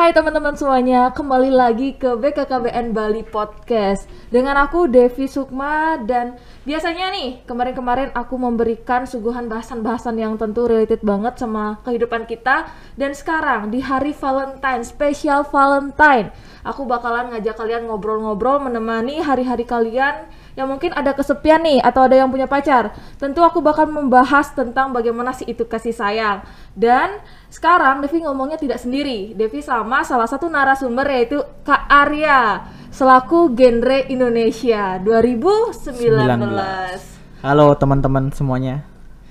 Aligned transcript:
Hai 0.00 0.16
teman-teman 0.16 0.56
semuanya, 0.56 1.12
kembali 1.12 1.52
lagi 1.52 1.92
ke 1.92 2.16
BKKBN 2.16 2.96
Bali 2.96 3.20
Podcast. 3.20 4.08
Dengan 4.32 4.56
aku 4.56 4.88
Devi 4.88 5.28
Sukma 5.28 6.00
dan 6.00 6.40
biasanya 6.64 7.12
nih 7.12 7.44
kemarin-kemarin 7.44 8.08
aku 8.16 8.40
memberikan 8.40 9.04
suguhan 9.04 9.52
bahasan-bahasan 9.52 10.16
yang 10.16 10.40
tentu 10.40 10.64
related 10.64 11.04
banget 11.04 11.36
sama 11.36 11.84
kehidupan 11.84 12.24
kita. 12.24 12.72
Dan 12.96 13.12
sekarang 13.12 13.68
di 13.68 13.84
hari 13.84 14.16
Valentine, 14.16 14.88
spesial 14.88 15.44
Valentine 15.44 16.32
Aku 16.60 16.84
bakalan 16.84 17.32
ngajak 17.32 17.56
kalian 17.56 17.88
ngobrol-ngobrol 17.88 18.60
menemani 18.60 19.24
hari-hari 19.24 19.64
kalian 19.64 20.28
yang 20.58 20.66
mungkin 20.66 20.90
ada 20.94 21.14
kesepian 21.14 21.62
nih 21.62 21.78
atau 21.82 22.06
ada 22.06 22.18
yang 22.18 22.30
punya 22.30 22.50
pacar. 22.50 22.94
Tentu 23.18 23.42
aku 23.42 23.62
bakal 23.62 23.86
membahas 23.86 24.50
tentang 24.54 24.90
bagaimana 24.90 25.30
sih 25.30 25.46
itu 25.46 25.66
kasih 25.66 25.94
sayang. 25.94 26.42
Dan 26.74 27.22
sekarang 27.50 28.02
Devi 28.02 28.22
ngomongnya 28.24 28.58
tidak 28.58 28.82
sendiri. 28.82 29.34
Devi 29.38 29.62
sama 29.62 30.02
salah 30.02 30.26
satu 30.26 30.50
narasumber 30.50 31.06
yaitu 31.10 31.38
Kak 31.62 31.86
Arya 31.86 32.66
selaku 32.90 33.54
genre 33.54 34.06
Indonesia 34.10 34.98
2019. 34.98 36.00
19. 37.40 37.46
Halo 37.46 37.72
teman-teman 37.78 38.34
semuanya. 38.34 38.82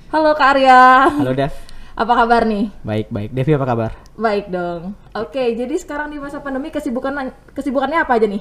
Halo 0.09 0.33
Kak 0.33 0.57
Arya. 0.57 1.11
Halo 1.13 1.35
Dev. 1.35 1.53
Apa 1.99 2.15
kabar 2.15 2.47
nih? 2.47 2.71
Baik 2.79 3.11
baik. 3.11 3.29
Devi 3.35 3.51
apa 3.59 3.67
kabar? 3.67 3.91
Baik 4.15 4.47
dong. 4.47 4.95
Oke, 5.11 5.51
jadi 5.51 5.75
sekarang 5.75 6.07
di 6.07 6.15
masa 6.15 6.39
pandemi 6.39 6.71
kesibukan 6.71 7.35
kesibukannya 7.51 7.99
apa 7.99 8.15
aja 8.15 8.23
nih? 8.23 8.39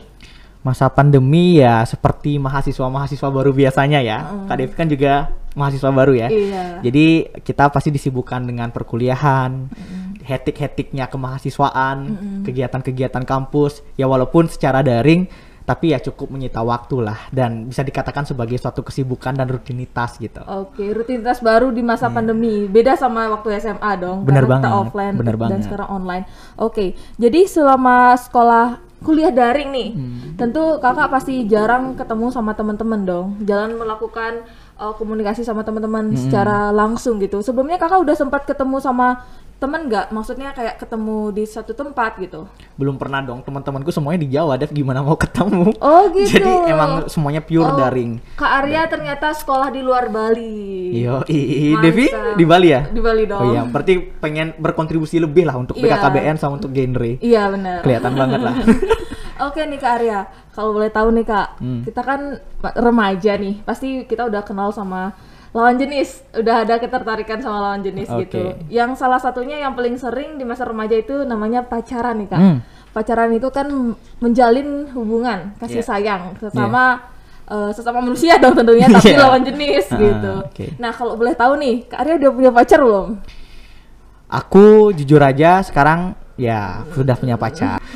Masa 0.67 0.91
pandemi 0.91 1.63
ya 1.63 1.87
seperti 1.87 2.37
mahasiswa-mahasiswa 2.43 3.29
baru 3.31 3.55
biasanya 3.55 4.03
ya. 4.03 4.27
Kak 4.51 4.57
Devi 4.59 4.75
kan 4.75 4.89
juga 4.91 5.13
mahasiswa 5.55 5.91
baru 5.91 6.13
ya. 6.15 6.29
Iya. 6.31 6.65
Jadi 6.83 7.31
kita 7.47 7.71
pasti 7.71 7.91
disibukkan 7.95 8.47
dengan 8.47 8.71
perkuliahan, 8.75 9.71
hetik-hetiknya 10.23 11.07
kemahasiswaan, 11.09 11.99
kegiatan-kegiatan 12.45 13.25
kampus. 13.27 13.87
Ya 13.95 14.11
walaupun 14.11 14.51
secara 14.51 14.83
daring, 14.83 15.31
tapi 15.69 15.93
ya 15.93 16.01
cukup 16.01 16.33
menyita 16.33 16.65
waktu 16.65 17.05
lah 17.05 17.29
dan 17.29 17.69
bisa 17.69 17.85
dikatakan 17.85 18.25
sebagai 18.25 18.57
suatu 18.57 18.81
kesibukan 18.81 19.37
dan 19.37 19.53
rutinitas 19.53 20.17
gitu. 20.17 20.41
Oke, 20.49 20.97
rutinitas 20.97 21.45
baru 21.45 21.69
di 21.69 21.85
masa 21.85 22.09
pandemi. 22.09 22.65
Beda 22.65 22.97
sama 22.97 23.29
waktu 23.29 23.61
SMA 23.61 23.93
dong. 24.01 24.25
Bener 24.25 24.49
karena 24.49 24.65
kita 24.65 24.69
banget, 24.73 24.81
offline 24.89 25.15
bener 25.21 25.37
dan 25.37 25.43
banget. 25.45 25.61
sekarang 25.69 25.89
online. 25.93 26.25
Oke, 26.57 26.97
jadi 27.21 27.45
selama 27.45 28.17
sekolah 28.17 28.88
kuliah 28.99 29.31
daring 29.31 29.71
nih, 29.71 29.89
Hmm. 29.95 30.35
tentu 30.35 30.83
kakak 30.83 31.09
pasti 31.09 31.47
jarang 31.47 31.95
ketemu 31.95 32.35
sama 32.35 32.53
teman-teman 32.53 33.01
dong. 33.07 33.27
Jalan 33.47 33.79
melakukan 33.79 34.43
uh, 34.75 34.95
komunikasi 34.95 35.47
sama 35.47 35.63
teman-teman 35.63 36.11
Hmm. 36.11 36.19
secara 36.19 36.75
langsung 36.75 37.23
gitu. 37.23 37.39
Sebelumnya 37.39 37.79
kakak 37.79 38.03
udah 38.03 38.17
sempat 38.19 38.43
ketemu 38.47 38.83
sama 38.83 39.23
temen 39.59 39.81
nggak? 39.85 40.09
Maksudnya 40.09 40.51
kayak 40.51 40.79
ketemu 40.79 41.31
di 41.31 41.43
satu 41.43 41.73
tempat 41.73 42.15
gitu. 42.17 42.47
Belum 42.75 42.95
pernah 42.95 43.19
dong 43.21 43.43
teman-temanku 43.43 43.91
semuanya 43.91 44.21
di 44.21 44.31
Jawa, 44.31 44.55
Dev 44.55 44.71
gimana 44.71 45.03
mau 45.03 45.15
ketemu? 45.15 45.75
Oh 45.77 46.07
gitu. 46.15 46.31
Jadi 46.33 46.51
emang 46.67 47.07
semuanya 47.07 47.39
pure 47.41 47.67
Oh, 47.67 47.75
daring. 47.75 48.23
Kak 48.35 48.53
Arya 48.63 48.87
ternyata 48.87 49.31
sekolah 49.31 49.69
di 49.69 49.83
luar 49.83 50.09
Bali. 50.09 50.95
Yo, 50.97 51.27
i, 51.27 51.39
Mantap. 51.69 51.83
Devi 51.85 52.07
di 52.35 52.45
Bali 52.45 52.69
ya? 52.69 52.81
Di 52.87 53.01
Bali 53.01 53.23
dong. 53.25 53.41
Oh 53.41 53.51
iya, 53.51 53.63
berarti 53.63 53.93
pengen 54.17 54.55
berkontribusi 54.55 55.19
lebih 55.19 55.43
lah 55.45 55.55
untuk 55.55 55.75
Iya. 55.75 55.99
BKKBN 55.99 56.37
sama 56.37 56.57
untuk 56.57 56.71
genre. 56.71 57.19
Iya 57.19 57.43
benar. 57.51 57.83
Kelihatan 57.83 58.13
banget 58.15 58.41
lah. 58.41 58.55
Oke 59.41 59.63
nih 59.63 59.79
Kak 59.79 59.93
Arya, 59.97 60.21
kalau 60.51 60.71
boleh 60.73 60.91
tahu 60.91 61.15
nih 61.15 61.23
Kak, 61.23 61.49
Hmm. 61.59 61.83
kita 61.83 62.03
kan 62.03 62.43
remaja 62.75 63.35
nih, 63.35 63.63
pasti 63.63 64.03
kita 64.03 64.27
udah 64.27 64.43
kenal 64.43 64.71
sama 64.71 65.15
lawan 65.49 65.77
jenis, 65.77 66.23
udah 66.37 66.63
ada 66.63 66.77
ketertarikan 66.77 67.41
sama 67.41 67.59
lawan 67.63 67.81
jenis 67.81 68.09
Oke. 68.09 68.29
gitu. 68.29 68.41
Yang 68.69 69.01
salah 69.01 69.17
satunya 69.17 69.57
yang 69.59 69.73
paling 69.73 69.97
sering 69.97 70.37
di 70.37 70.45
masa 70.45 70.69
remaja 70.69 70.93
itu 70.93 71.25
namanya 71.25 71.65
pacaran 71.65 72.21
nih 72.21 72.29
Kak. 72.29 72.39
Hmm. 72.39 72.59
Pacaran 72.93 73.33
itu 73.33 73.49
kan 73.49 73.69
menjalin 74.19 74.89
hubungan 74.93 75.57
kasih 75.57 75.81
Iya. 75.81 75.89
sayang 75.89 76.23
sesama 76.37 77.01
eh, 77.49 77.73
sesama 77.73 78.05
manusia 78.05 78.37
dong 78.37 78.53
tentunya, 78.53 78.85
tapi 78.93 79.09
Iya. 79.09 79.25
lawan 79.25 79.41
jenis 79.41 79.89
Ah, 79.89 79.97
gitu. 79.97 80.33
oke. 80.45 80.67
Nah 80.77 80.93
kalau 80.93 81.17
boleh 81.17 81.33
tahu 81.33 81.57
nih, 81.57 81.89
Kak 81.89 81.99
Arya 82.05 82.15
udah 82.21 82.31
punya 82.31 82.51
pacar 82.53 82.79
belum? 82.85 83.09
Aku 84.29 84.93
jujur 84.93 85.21
aja 85.25 85.65
sekarang 85.65 86.13
ya 86.37 86.85
sudah 86.93 87.17
punya 87.17 87.41
pacar. 87.41 87.81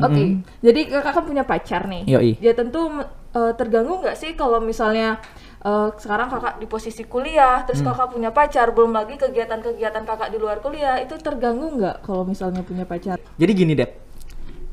Oke, 0.00 0.40
jadi 0.64 0.80
kakak 0.88 1.12
kan 1.12 1.24
punya 1.28 1.44
pacar 1.44 1.84
nih. 1.84 2.08
Yoi. 2.08 2.32
Ya 2.40 2.56
tentu 2.56 2.88
eh, 3.36 3.52
terganggu 3.52 4.00
nggak 4.00 4.16
sih 4.16 4.32
kalau 4.32 4.56
misalnya 4.56 5.20
eh, 5.64 5.88
sekarang 5.96 6.28
kakak 6.32 6.54
di 6.60 6.66
posisi 6.66 7.02
kuliah, 7.04 7.64
terus 7.64 7.84
kakak 7.84 8.12
punya 8.12 8.30
pacar, 8.32 8.72
belum 8.72 8.92
lagi 8.96 9.20
kegiatan-kegiatan 9.20 10.04
kakak 10.04 10.28
di 10.32 10.38
luar 10.40 10.58
kuliah, 10.64 11.00
itu 11.00 11.16
terganggu 11.20 11.76
nggak 11.76 12.04
kalau 12.04 12.24
misalnya 12.24 12.64
punya 12.64 12.84
pacar? 12.88 13.20
Jadi 13.20 13.52
gini, 13.52 13.72
Dep. 13.76 13.90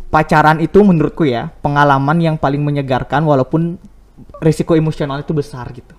Pacaran 0.07 0.63
itu 0.63 0.79
menurutku 0.79 1.27
ya, 1.27 1.51
pengalaman 1.59 2.15
yang 2.23 2.35
paling 2.39 2.63
menyegarkan 2.63 3.27
walaupun 3.27 3.75
risiko 4.39 4.73
emosional 4.73 5.19
itu 5.19 5.35
besar 5.35 5.67
gitu. 5.75 5.93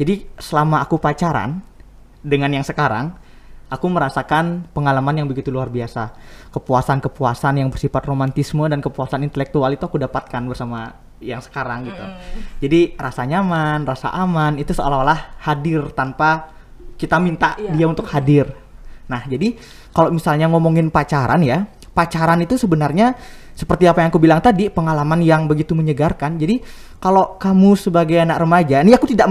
Jadi 0.00 0.24
selama 0.40 0.80
aku 0.80 0.96
pacaran 0.96 1.60
dengan 2.24 2.48
yang 2.48 2.64
sekarang, 2.64 3.12
aku 3.72 3.88
merasakan 3.88 4.68
pengalaman 4.76 5.24
yang 5.24 5.28
begitu 5.32 5.48
luar 5.48 5.72
biasa. 5.72 6.12
Kepuasan-kepuasan 6.52 7.64
yang 7.64 7.72
bersifat 7.72 8.04
romantisme 8.04 8.68
dan 8.68 8.84
kepuasan 8.84 9.24
intelektual 9.24 9.72
itu 9.72 9.88
aku 9.88 9.96
dapatkan 9.96 10.44
bersama 10.44 10.92
yang 11.24 11.40
sekarang 11.40 11.88
gitu. 11.88 12.04
Jadi 12.68 12.98
rasa 13.00 13.24
nyaman, 13.24 13.88
rasa 13.88 14.12
aman 14.12 14.60
itu 14.60 14.76
seolah-olah 14.76 15.40
hadir 15.40 15.88
tanpa 15.96 16.52
kita 17.00 17.16
minta 17.16 17.56
Iya. 17.56 17.72
dia 17.72 17.86
untuk 17.88 18.04
hadir. 18.12 18.46
Nah, 19.08 19.24
jadi 19.24 19.56
kalau 19.96 20.12
misalnya 20.12 20.46
ngomongin 20.52 20.92
pacaran 20.92 21.40
ya, 21.40 21.64
pacaran 21.96 22.42
itu 22.44 22.60
sebenarnya 22.60 23.16
seperti 23.52 23.84
apa 23.88 24.04
yang 24.04 24.08
aku 24.12 24.20
bilang 24.20 24.40
tadi, 24.42 24.68
pengalaman 24.68 25.20
yang 25.24 25.48
begitu 25.48 25.72
menyegarkan. 25.72 26.36
Jadi 26.36 26.60
kalau 26.98 27.36
kamu 27.40 27.76
sebagai 27.76 28.20
anak 28.20 28.40
remaja, 28.42 28.80
ini 28.82 28.92
aku 28.92 29.08
tidak 29.08 29.28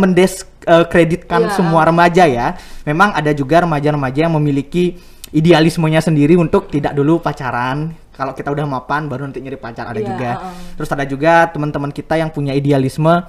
mendeskreditkan 0.63 1.41
Iya. 1.43 1.53
semua 1.53 1.81
remaja 1.83 2.23
ya. 2.23 2.47
Memang 2.83 3.11
ada 3.11 3.31
juga 3.31 3.61
remaja-remaja 3.61 4.27
yang 4.27 4.33
memiliki 4.33 4.97
idealismenya 5.29 5.99
sendiri 5.99 6.35
untuk 6.35 6.67
tidak 6.67 6.91
dulu 6.91 7.17
pacaran. 7.17 7.91
Kalau 8.11 8.31
kita 8.31 8.51
udah 8.51 8.65
mapan 8.67 9.07
baru 9.07 9.25
nanti 9.25 9.41
nyari 9.41 9.57
pacar 9.57 9.87
ada 9.87 9.97
Iya, 9.97 10.07
juga. 10.07 10.31
Terus 10.75 10.89
ada 10.91 11.05
juga 11.05 11.33
teman-teman 11.47 11.89
kita 11.89 12.15
yang 12.15 12.29
punya 12.29 12.53
idealisme 12.53 13.23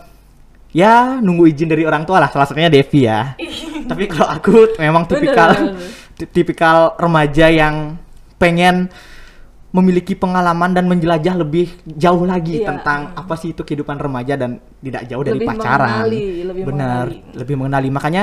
ya 0.73 1.21
nunggu 1.21 1.45
izin 1.47 1.69
dari 1.69 1.85
orang 1.85 2.01
tua 2.03 2.17
lah 2.17 2.33
salah 2.33 2.49
satunya 2.49 2.73
Devi 2.73 3.05
ya 3.05 3.37
tapi 3.93 4.09
kalau 4.09 4.25
aku 4.25 4.73
memang 4.81 5.05
tipikal 5.05 5.53
bener, 5.53 5.77
bener. 5.77 6.17
ti- 6.17 6.31
tipikal 6.33 6.97
remaja 6.97 7.53
yang 7.53 8.01
pengen 8.41 8.89
memiliki 9.73 10.13
pengalaman 10.13 10.71
dan 10.71 10.85
menjelajah 10.85 11.35
lebih 11.35 11.73
jauh 11.89 12.23
lagi 12.23 12.61
Iya. 12.61 12.69
tentang 12.71 13.17
apa 13.17 13.35
sih 13.35 13.51
itu 13.51 13.65
kehidupan 13.65 13.97
remaja 13.97 14.37
dan 14.37 14.61
tidak 14.79 15.09
jauh 15.09 15.25
dari 15.25 15.41
Lebih 15.41 15.49
pacaran 15.49 15.89
mengenali, 16.05 16.21
lebih 16.45 16.63
benar 16.63 17.05
mengenali. 17.09 17.39
lebih 17.41 17.55
mengenali 17.57 17.89
makanya 17.89 18.23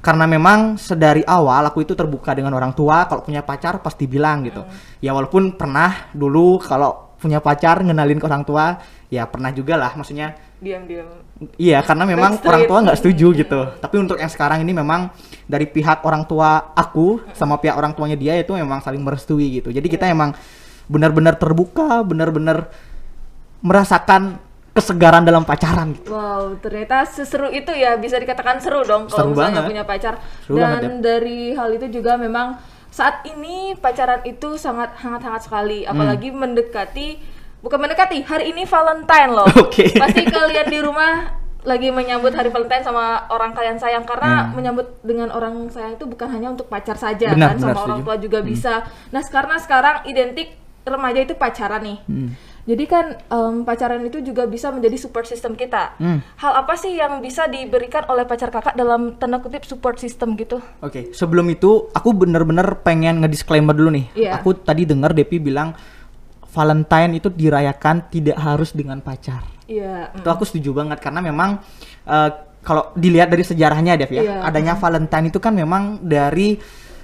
karena 0.00 0.24
memang 0.24 0.58
sedari 0.76 1.24
awal 1.24 1.64
aku 1.66 1.82
itu 1.82 1.92
terbuka 1.92 2.32
dengan 2.32 2.52
orang 2.52 2.72
tua 2.72 3.04
kalau 3.04 3.20
punya 3.20 3.40
pacar 3.40 3.80
pasti 3.80 4.04
bilang 4.04 4.44
gitu 4.44 4.60
Hmm. 4.60 5.00
ya 5.00 5.12
walaupun 5.12 5.56
pernah 5.56 6.12
dulu 6.12 6.56
kalau 6.58 7.16
punya 7.16 7.40
pacar 7.40 7.80
ngenalin 7.80 8.16
ke 8.16 8.24
orang 8.24 8.44
tua 8.44 8.80
ya 9.08 9.24
pernah 9.24 9.50
juga 9.50 9.76
lah 9.76 9.92
maksudnya 9.92 10.36
Diam-diam. 10.60 11.08
Iya, 11.56 11.80
karena 11.80 12.04
memang 12.04 12.36
Backstreet. 12.36 12.52
orang 12.52 12.62
tua 12.68 12.78
nggak 12.84 12.98
setuju 13.00 13.26
gitu. 13.32 13.60
Tapi 13.80 13.96
untuk 13.96 14.20
yang 14.20 14.28
sekarang 14.28 14.60
ini 14.60 14.76
memang 14.76 15.08
dari 15.48 15.64
pihak 15.64 16.04
orang 16.04 16.28
tua 16.28 16.76
aku 16.76 17.24
sama 17.32 17.56
pihak 17.56 17.72
orang 17.72 17.96
tuanya 17.96 18.12
dia 18.12 18.36
itu 18.36 18.52
memang 18.52 18.84
saling 18.84 19.00
merestui 19.00 19.56
gitu. 19.56 19.72
Jadi 19.72 19.88
kita 19.88 20.04
emang 20.04 20.36
benar-benar 20.90 21.38
terbuka, 21.38 22.02
benar-benar 22.02 22.66
merasakan 23.60 24.40
kesegaran 24.70 25.22
dalam 25.22 25.42
pacaran 25.42 25.92
gitu. 25.92 26.10
Wow, 26.10 26.56
ternyata 26.58 27.02
seseru 27.04 27.50
itu 27.50 27.70
ya 27.70 27.94
bisa 27.94 28.16
dikatakan 28.16 28.58
seru 28.58 28.82
dong 28.82 29.06
kalau 29.06 29.30
Seru 29.30 29.30
misalnya 29.34 29.60
banget. 29.60 29.70
punya 29.70 29.84
pacar. 29.84 30.14
Seru 30.42 30.56
Dan 30.56 30.66
banget, 30.72 30.92
dari 31.00 31.40
hal 31.52 31.68
itu 31.72 31.86
juga 31.92 32.14
memang 32.16 32.56
saat 32.88 33.22
ini 33.24 33.74
pacaran 33.76 34.22
itu 34.24 34.54
sangat 34.56 34.94
hangat-hangat 34.96 35.42
sekali, 35.42 35.82
Hmm. 35.82 35.92
apalagi 35.92 36.28
mendekati 36.30 37.08
bukan 37.60 37.78
mendekati, 37.78 38.24
hari 38.24 38.50
ini 38.50 38.64
Valentine 38.64 39.30
loh. 39.30 39.46
Oke. 39.62 39.92
Pasti 39.92 40.22
kalian 40.24 40.66
di 40.66 40.80
rumah 40.80 41.12
lagi 41.60 41.92
menyambut 41.92 42.32
hari 42.32 42.48
Valentine 42.48 42.80
sama 42.80 43.28
orang 43.28 43.52
kalian 43.52 43.76
sayang 43.76 44.02
karena 44.02 44.48
Hmm. 44.48 44.56
menyambut 44.56 44.96
dengan 45.02 45.28
orang 45.28 45.68
sayang 45.68 45.92
itu 45.92 46.08
bukan 46.08 46.30
hanya 46.30 46.48
untuk 46.48 46.66
pacar 46.66 46.96
saja 46.96 47.30
Benar, 47.30 47.52
kan 47.52 47.56
sama 47.58 47.66
benar, 47.68 47.84
orang 47.84 47.98
setuju. 48.00 48.06
tua 48.06 48.16
juga 48.16 48.38
bisa. 48.40 48.74
Nah, 49.10 49.20
karena 49.20 49.56
sekarang 49.58 49.96
identik 50.04 50.56
remaja 50.84 51.20
itu 51.20 51.34
pacaran 51.36 51.82
nih. 51.84 51.98
Hmm. 52.08 52.30
Jadi 52.68 52.84
kan 52.86 53.16
em, 53.18 53.64
pacaran 53.64 54.04
itu 54.04 54.20
juga 54.20 54.44
bisa 54.44 54.68
menjadi 54.70 54.96
support 55.00 55.24
system 55.26 55.56
kita. 55.56 55.96
Hmm. 55.96 56.20
Hal 56.38 56.60
apa 56.60 56.76
sih 56.76 56.94
yang 56.94 57.18
bisa 57.24 57.48
diberikan 57.48 58.04
oleh 58.06 58.28
pacar 58.28 58.52
kakak 58.52 58.76
dalam 58.76 59.16
tanda 59.16 59.40
kutip 59.40 59.64
support 59.64 59.96
system 59.96 60.36
gitu? 60.36 60.60
Oke, 60.84 61.10
sebelum 61.16 61.48
itu 61.48 61.88
aku 61.90 62.12
bener-bener 62.12 62.78
pengen 62.84 63.24
ngedisclaimer 63.24 63.72
dulu 63.72 63.90
nih. 63.96 64.06
Iya. 64.14 64.30
Aku 64.38 64.54
tadi 64.54 64.84
dengar 64.84 65.16
Depi 65.16 65.40
bilang 65.40 65.72
Valentine 66.50 67.16
itu 67.16 67.30
dirayakan 67.30 68.10
tidak 68.10 68.36
harus 68.38 68.74
dengan 68.76 69.00
pacar. 69.00 69.46
Iya. 69.70 70.12
Itu 70.14 70.28
aku 70.28 70.44
setuju 70.44 70.74
banget 70.76 70.98
karena 71.00 71.24
memang 71.24 71.62
eh, 72.06 72.30
kalau 72.60 72.92
dilihat 72.92 73.32
dari 73.32 73.40
sejarahnya 73.40 73.96
Dev 73.96 74.12
ya, 74.12 74.20
Iya. 74.20 74.36
adanya 74.44 74.76
Valentine 74.76 75.32
itu 75.32 75.40
kan 75.40 75.56
memang 75.56 76.04
dari 76.04 76.60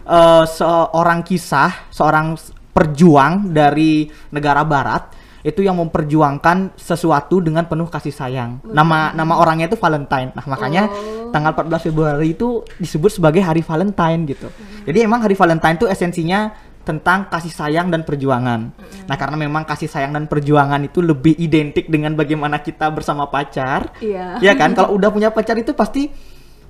eh, 0.06 0.44
seorang 0.46 1.24
kisah, 1.24 1.90
seorang 1.90 2.36
perjuang 2.76 3.48
dari 3.56 4.04
negara 4.28 4.60
barat 4.60 5.16
itu 5.40 5.62
yang 5.62 5.78
memperjuangkan 5.78 6.74
sesuatu 6.76 7.38
dengan 7.40 7.64
penuh 7.64 7.86
kasih 7.88 8.10
sayang. 8.12 8.60
Nama 8.66 9.14
nama 9.14 9.38
orangnya 9.38 9.70
itu 9.70 9.78
Valentine. 9.78 10.34
Nah, 10.34 10.44
makanya 10.44 10.90
Oh. 10.90 11.30
tanggal 11.30 11.54
14 11.54 11.86
Februari 11.86 12.34
itu 12.34 12.66
disebut 12.76 13.16
sebagai 13.16 13.40
hari 13.40 13.62
Valentine 13.62 14.26
gitu. 14.26 14.50
Jadi 14.84 14.98
emang 15.06 15.22
hari 15.22 15.38
Valentine 15.38 15.78
itu 15.78 15.86
esensinya 15.86 16.50
tentang 16.82 17.30
kasih 17.30 17.50
sayang 17.50 17.90
dan 17.90 18.02
perjuangan. 18.02 18.74
Nah, 19.06 19.16
karena 19.18 19.38
memang 19.38 19.62
kasih 19.66 19.90
sayang 19.90 20.14
dan 20.14 20.26
perjuangan 20.26 20.82
itu 20.82 20.98
lebih 21.02 21.34
identik 21.38 21.86
dengan 21.86 22.14
bagaimana 22.14 22.62
kita 22.62 22.90
bersama 22.90 23.30
pacar. 23.30 23.94
Iya. 24.02 24.42
Ya 24.42 24.52
kan? 24.58 24.74
Kalau 24.78 24.98
udah 24.98 25.10
punya 25.14 25.30
pacar 25.30 25.54
itu 25.58 25.74
pasti 25.74 26.10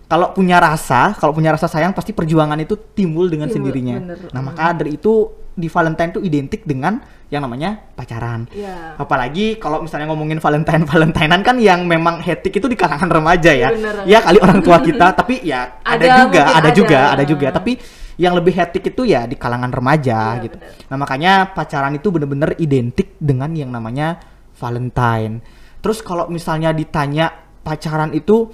kalau 0.06 0.30
punya 0.30 0.62
rasa, 0.62 1.18
kalau 1.18 1.34
punya 1.34 1.50
rasa 1.50 1.66
sayang 1.66 1.90
pasti 1.90 2.14
perjuangan 2.14 2.54
itu 2.62 2.78
timbul 2.94 3.26
dengan 3.26 3.50
Timbul, 3.50 3.70
sendirinya. 3.70 3.96
bener. 3.98 4.18
Nah, 4.30 4.42
maka 4.42 4.70
dari 4.78 4.94
itu 4.94 5.26
di 5.56 5.66
Valentine 5.66 6.10
itu 6.14 6.20
identik 6.22 6.62
dengan 6.62 7.00
yang 7.26 7.42
namanya 7.42 7.74
pacaran. 7.98 8.46
Iya. 8.54 8.94
Apalagi 9.02 9.58
kalau 9.58 9.82
misalnya 9.82 10.06
ngomongin 10.14 10.38
Valentine 10.38 10.86
Valentinean 10.86 11.42
kan 11.42 11.58
yang 11.58 11.82
memang 11.90 12.22
hektik 12.22 12.54
itu 12.54 12.70
di 12.70 12.78
kalangan 12.78 13.10
remaja 13.10 13.50
ya. 13.50 13.74
Bener. 13.74 14.06
Ya 14.06 14.22
kali 14.22 14.38
orang 14.38 14.62
tua 14.62 14.78
kita, 14.78 15.10
tapi 15.18 15.42
ya 15.42 15.82
ada, 15.82 15.98
Ada, 15.98 16.06
juga, 16.22 16.42
ada, 16.46 16.54
ada. 16.54 16.70
juga, 16.70 17.00
ada 17.10 17.24
juga. 17.26 17.48
Tapi 17.50 17.72
yang 18.16 18.32
lebih 18.38 18.54
hektik 18.54 18.94
itu 18.94 19.02
ya 19.10 19.26
di 19.26 19.34
kalangan 19.34 19.74
remaja 19.74 20.38
Iya, 20.38 20.44
gitu. 20.46 20.56
bener. 20.56 20.86
Nah, 20.86 20.96
makanya 21.02 21.32
pacaran 21.50 21.92
itu 21.98 22.08
bener-bener 22.14 22.54
identik 22.62 23.18
dengan 23.18 23.50
yang 23.58 23.74
namanya 23.74 24.22
Valentine. 24.56 25.42
Terus 25.82 25.98
kalau 26.00 26.30
misalnya 26.30 26.70
ditanya 26.70 27.28
pacaran 27.60 28.14
itu 28.14 28.48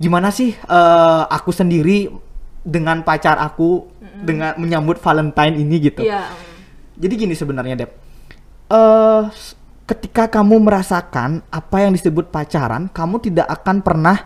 gimana 0.00 0.32
sih 0.32 0.56
eh, 0.56 1.22
aku 1.28 1.52
sendiri 1.52 2.08
dengan 2.60 3.04
pacar 3.04 3.36
aku 3.36 3.84
dengan 4.20 4.56
menyambut 4.56 4.96
Valentine 4.96 5.56
ini 5.56 5.76
gitu. 5.80 6.00
Iya. 6.00 6.28
Jadi 6.96 7.14
gini 7.16 7.32
sebenarnya 7.32 7.84
Dep. 7.84 7.90
S- 9.32 9.56
ketika 9.88 10.30
kamu 10.30 10.62
merasakan 10.62 11.42
apa 11.50 11.76
yang 11.82 11.90
disebut 11.92 12.30
pacaran, 12.30 12.86
kamu 12.88 13.16
tidak 13.20 13.46
akan 13.50 13.82
pernah 13.82 14.16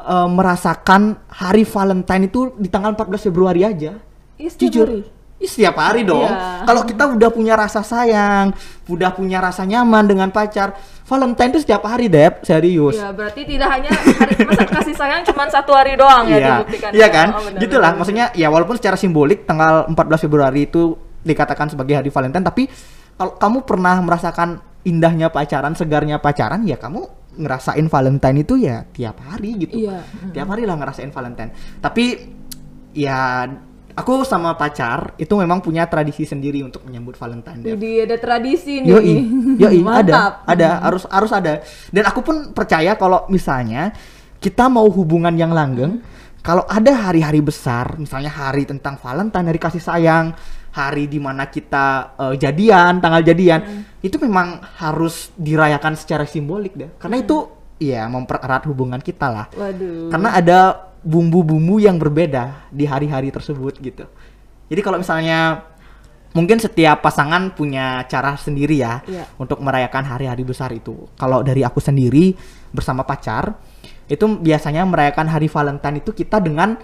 eh, 0.00 0.28
merasakan 0.28 1.16
hari 1.30 1.62
Valentine 1.64 2.26
itu 2.26 2.52
di 2.56 2.68
tanggal 2.68 2.92
14 2.92 3.26
Februari 3.30 3.62
aja. 3.62 3.96
Iya, 4.36 4.48
setiap 4.52 4.68
Jujur. 4.72 4.88
hari. 4.88 5.02
Ih, 5.36 5.50
setiap 5.52 5.76
hari 5.76 6.00
dong. 6.02 6.24
Iya. 6.24 6.64
Kalau 6.64 6.82
kita 6.88 7.04
udah 7.12 7.28
punya 7.28 7.54
rasa 7.54 7.84
sayang, 7.84 8.56
udah 8.88 9.12
punya 9.12 9.38
rasa 9.38 9.68
nyaman 9.68 10.08
dengan 10.08 10.28
pacar, 10.32 10.72
Valentine 11.06 11.50
itu 11.54 11.60
setiap 11.62 11.86
hari, 11.86 12.10
Dep, 12.10 12.42
serius. 12.42 12.98
Iya, 12.98 13.14
berarti 13.14 13.46
tidak 13.46 13.68
hanya 13.70 13.90
hari 13.94 14.42
masa 14.42 14.66
kasih 14.66 14.94
sayang 14.98 15.22
cuma 15.22 15.46
satu 15.46 15.70
hari 15.70 15.94
doang 15.94 16.26
ya 16.26 16.34
Iya, 16.36 16.48
dibuktikan. 16.58 16.90
iya 16.90 17.08
kan? 17.08 17.28
Oh, 17.30 17.46
Gitulah, 17.54 17.94
benar. 17.94 17.98
maksudnya 18.02 18.26
ya 18.34 18.50
walaupun 18.50 18.74
secara 18.74 18.98
simbolik 18.98 19.46
tanggal 19.46 19.86
14 19.86 20.26
Februari 20.26 20.66
itu 20.66 20.98
dikatakan 21.22 21.70
sebagai 21.70 21.94
hari 21.94 22.10
Valentine, 22.10 22.42
tapi 22.42 22.66
kalau 23.14 23.38
kamu 23.38 23.58
pernah 23.62 24.02
merasakan 24.02 24.48
indahnya 24.82 25.30
pacaran, 25.30 25.78
segarnya 25.78 26.18
pacaran, 26.18 26.66
ya 26.66 26.74
kamu 26.74 27.06
ngerasain 27.38 27.86
Valentine 27.86 28.38
itu 28.42 28.54
ya 28.58 28.82
tiap 28.90 29.22
hari 29.22 29.62
gitu. 29.62 29.86
Iya. 29.86 30.02
Tiap 30.34 30.48
hari 30.50 30.66
lah 30.66 30.74
ngerasain 30.74 31.14
Valentine. 31.14 31.54
Tapi 31.78 32.04
ya 32.96 33.46
aku 33.96 34.22
sama 34.28 34.52
pacar 34.54 35.16
itu 35.16 35.32
memang 35.34 35.64
punya 35.64 35.88
tradisi 35.88 36.28
sendiri 36.28 36.60
untuk 36.60 36.84
menyambut 36.84 37.16
Valentine. 37.16 37.64
Jadi 37.64 37.90
ada 38.04 38.16
tradisi 38.20 38.84
nih. 38.84 38.90
Yoi, 38.92 39.16
yoi, 39.56 39.80
ada, 40.04 40.44
ada, 40.44 40.68
harus 40.84 41.08
harus 41.08 41.32
ada. 41.32 41.64
Dan 41.88 42.04
aku 42.04 42.20
pun 42.20 42.52
percaya 42.52 42.92
kalau 43.00 43.24
misalnya 43.32 43.96
kita 44.36 44.68
mau 44.68 44.84
hubungan 44.92 45.32
yang 45.32 45.56
langgeng, 45.56 46.04
kalau 46.44 46.62
ada 46.68 47.08
hari-hari 47.08 47.40
besar, 47.40 47.96
misalnya 47.96 48.28
hari 48.30 48.68
tentang 48.68 49.00
Valentine, 49.00 49.48
hari 49.48 49.58
kasih 49.58 49.80
sayang, 49.80 50.36
hari 50.76 51.08
di 51.08 51.16
mana 51.16 51.48
kita 51.48 52.14
eh, 52.20 52.34
jadian, 52.36 53.00
tanggal 53.00 53.24
jadian, 53.24 53.88
itu 54.04 54.20
memang 54.20 54.60
harus 54.76 55.32
dirayakan 55.40 55.96
secara 55.96 56.28
simbolik 56.28 56.76
deh. 56.76 56.92
Karena 57.00 57.16
itu 57.24 57.48
ya 57.80 58.04
mempererat 58.12 58.68
hubungan 58.68 59.00
kita 59.00 59.26
lah. 59.32 59.46
Waduh. 59.56 60.12
Karena 60.12 60.28
ada 60.36 60.58
bumbu-bumbu 61.06 61.78
yang 61.78 62.02
berbeda 62.02 62.66
di 62.74 62.82
hari-hari 62.82 63.30
tersebut 63.30 63.78
gitu. 63.78 64.10
Jadi 64.66 64.80
kalau 64.82 64.98
misalnya 64.98 65.62
mungkin 66.34 66.58
setiap 66.58 67.00
pasangan 67.00 67.54
punya 67.54 68.02
cara 68.10 68.34
sendiri 68.34 68.82
ya 68.82 69.00
Iya. 69.06 69.24
untuk 69.38 69.62
merayakan 69.62 70.02
hari-hari 70.02 70.42
besar 70.42 70.74
itu. 70.74 71.06
Kalau 71.14 71.46
dari 71.46 71.62
aku 71.62 71.78
sendiri 71.78 72.34
bersama 72.74 73.06
pacar 73.06 73.54
itu 74.10 74.26
biasanya 74.42 74.82
merayakan 74.82 75.30
hari 75.30 75.46
Valentine 75.46 76.02
itu 76.02 76.10
kita 76.10 76.42
dengan 76.42 76.74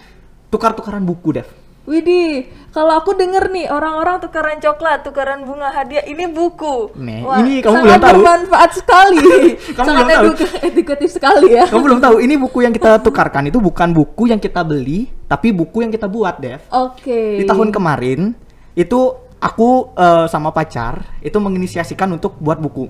tukar-tukaran 0.49 1.03
buku, 1.03 1.35
Dev. 1.43 1.49
Widih, 1.83 2.47
kalau 2.71 2.95
aku 2.95 3.19
denger 3.19 3.51
nih 3.51 3.67
orang-orang 3.67 4.23
tukaran 4.23 4.63
coklat, 4.63 5.03
tukaran 5.03 5.43
bunga 5.43 5.67
hadiah, 5.69 6.07
ini 6.07 6.31
buku. 6.31 6.95
Nih, 6.95 7.27
ini 7.43 7.55
kamu 7.59 7.75
belum 7.75 7.83
sangat 7.83 7.99
tahu. 7.99 8.11
bermanfaat 8.15 8.71
sekali. 8.71 9.35
Kamu 9.77 9.87
sangat 9.91 10.05
belum 10.07 10.15
tahu. 10.15 10.27
eduka- 10.31 10.61
edukatif 10.63 11.09
sekali 11.11 11.49
ya. 11.51 11.67
Kamu 11.67 11.83
belum 11.83 11.99
tahu 11.99 12.17
ini 12.23 12.35
buku 12.39 12.59
yang 12.63 12.71
kita 12.71 13.03
tukarkan 13.03 13.51
itu 13.51 13.59
bukan 13.59 13.91
buku 13.91 14.31
yang 14.31 14.39
kita 14.39 14.63
beli, 14.63 15.11
tapi 15.27 15.51
buku 15.51 15.83
yang 15.83 15.91
kita 15.91 16.07
buat, 16.07 16.39
Dev. 16.39 16.63
Oke. 16.71 17.43
di 17.43 17.45
tahun 17.45 17.75
kemarin 17.75 18.31
itu 18.73 19.01
aku 19.37 19.91
eh, 19.93 20.27
sama 20.31 20.55
pacar 20.55 21.19
itu 21.19 21.35
menginisiasikan 21.35 22.07
untuk 22.09 22.39
buat 22.39 22.63
buku. 22.63 22.87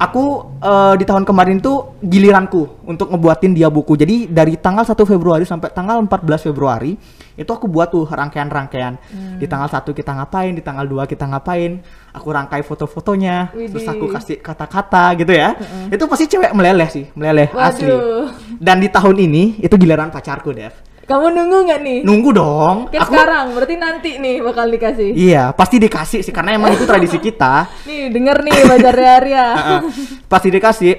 Aku 0.00 0.56
eh, 0.64 0.94
di 0.96 1.04
tahun 1.04 1.28
kemarin 1.28 1.60
tuh 1.60 2.00
giliranku 2.00 2.88
untuk 2.88 3.12
ngebuatin 3.12 3.52
dia 3.52 3.68
buku. 3.68 4.00
Jadi 4.00 4.32
dari 4.32 4.56
tanggal 4.56 4.80
1 4.80 4.96
Februari 5.04 5.44
sampai 5.44 5.68
tanggal 5.76 6.00
14 6.00 6.48
Februari 6.48 6.96
itu 7.36 7.50
aku 7.52 7.68
buat 7.68 7.92
tuh 7.92 8.08
rangkaian-rangkaian. 8.08 8.96
Di 9.36 9.44
tanggal 9.44 9.68
1 9.68 9.92
kita 9.92 10.16
ngapain, 10.16 10.56
di 10.56 10.64
tanggal 10.64 10.88
2 10.88 11.04
kita 11.04 11.28
ngapain. 11.28 11.84
Aku 12.16 12.32
rangkai 12.32 12.64
foto-fotonya, 12.64 13.52
terus 13.52 13.86
aku 13.86 14.08
kasih 14.08 14.40
kata-kata 14.40 15.14
gitu 15.20 15.36
ya. 15.36 15.52
Itu 15.92 16.08
pasti 16.08 16.26
cewek 16.32 16.56
meleleh 16.56 16.88
sih, 16.88 17.04
meleleh 17.12 17.52
asli. 17.52 17.92
Waduh. 17.92 18.32
Dan 18.56 18.80
di 18.80 18.88
tahun 18.88 19.16
ini 19.20 19.60
itu 19.60 19.76
giliran 19.76 20.08
pacarku, 20.08 20.50
Dev. 20.56 20.89
Kamu 21.10 21.26
nunggu 21.34 21.58
nggak 21.66 21.80
nih? 21.82 21.98
Nunggu 22.06 22.30
dong. 22.30 22.76
Kayak 22.86 23.02
Aku 23.02 23.12
sekarang, 23.18 23.46
berarti 23.50 23.74
nanti 23.74 24.10
nih 24.22 24.38
bakal 24.38 24.70
dikasih. 24.70 25.10
Iya, 25.10 25.50
pasti 25.50 25.82
dikasih 25.82 26.22
sih 26.22 26.30
karena 26.30 26.54
emang 26.54 26.70
itu 26.70 26.86
tradisi 26.86 27.18
kita. 27.18 27.66
Nih, 27.90 28.14
denger 28.14 28.46
nih 28.46 28.54
Bajar 28.62 28.94
Arya. 28.94 29.46
Pasti 30.30 30.48
dikasih 30.54 30.92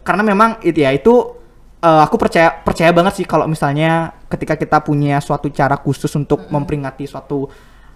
karena 0.00 0.24
memang 0.24 0.56
itu 0.64 0.80
ya 0.80 0.88
itu 0.96 1.36
eh, 1.84 2.00
aku 2.00 2.16
percaya 2.16 2.64
percaya 2.64 2.96
banget 2.96 3.20
sih 3.20 3.26
kalau 3.28 3.44
misalnya 3.44 4.16
ketika 4.32 4.56
kita 4.56 4.80
punya 4.80 5.20
suatu 5.20 5.52
cara 5.52 5.76
khusus 5.76 6.08
untuk 6.16 6.48
memperingati 6.48 7.04
suatu 7.04 7.44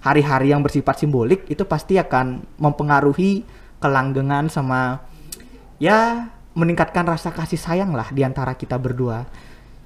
hari-hari 0.04 0.52
yang 0.52 0.60
bersifat 0.60 1.00
simbolik 1.00 1.48
itu 1.48 1.64
pasti 1.64 1.96
akan 1.96 2.44
mempengaruhi 2.60 3.48
kelanggengan 3.80 4.52
sama 4.52 5.00
ya 5.80 6.28
meningkatkan 6.52 7.08
rasa 7.08 7.32
kasih 7.32 7.56
sayang 7.56 7.96
lah 7.96 8.12
di 8.12 8.20
antara 8.20 8.52
kita 8.52 8.76
berdua. 8.76 9.24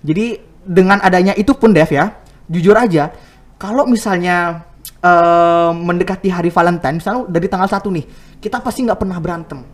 Jadi 0.03 0.56
dengan 0.67 0.99
adanya 1.01 1.33
itu 1.39 1.55
pun 1.55 1.71
Dev 1.71 1.89
ya, 1.89 2.11
jujur 2.51 2.75
aja 2.75 3.15
kalau 3.57 3.89
misalnya 3.89 4.69
eh, 5.01 5.73
mendekati 5.73 6.29
hari 6.29 6.53
Valentine, 6.53 7.01
misalnya 7.01 7.25
dari 7.29 7.47
tanggal 7.49 7.69
1 7.69 7.89
nih, 7.89 8.05
kita 8.41 8.61
pasti 8.61 8.85
nggak 8.85 9.01
pernah 9.01 9.17
berantem. 9.17 9.65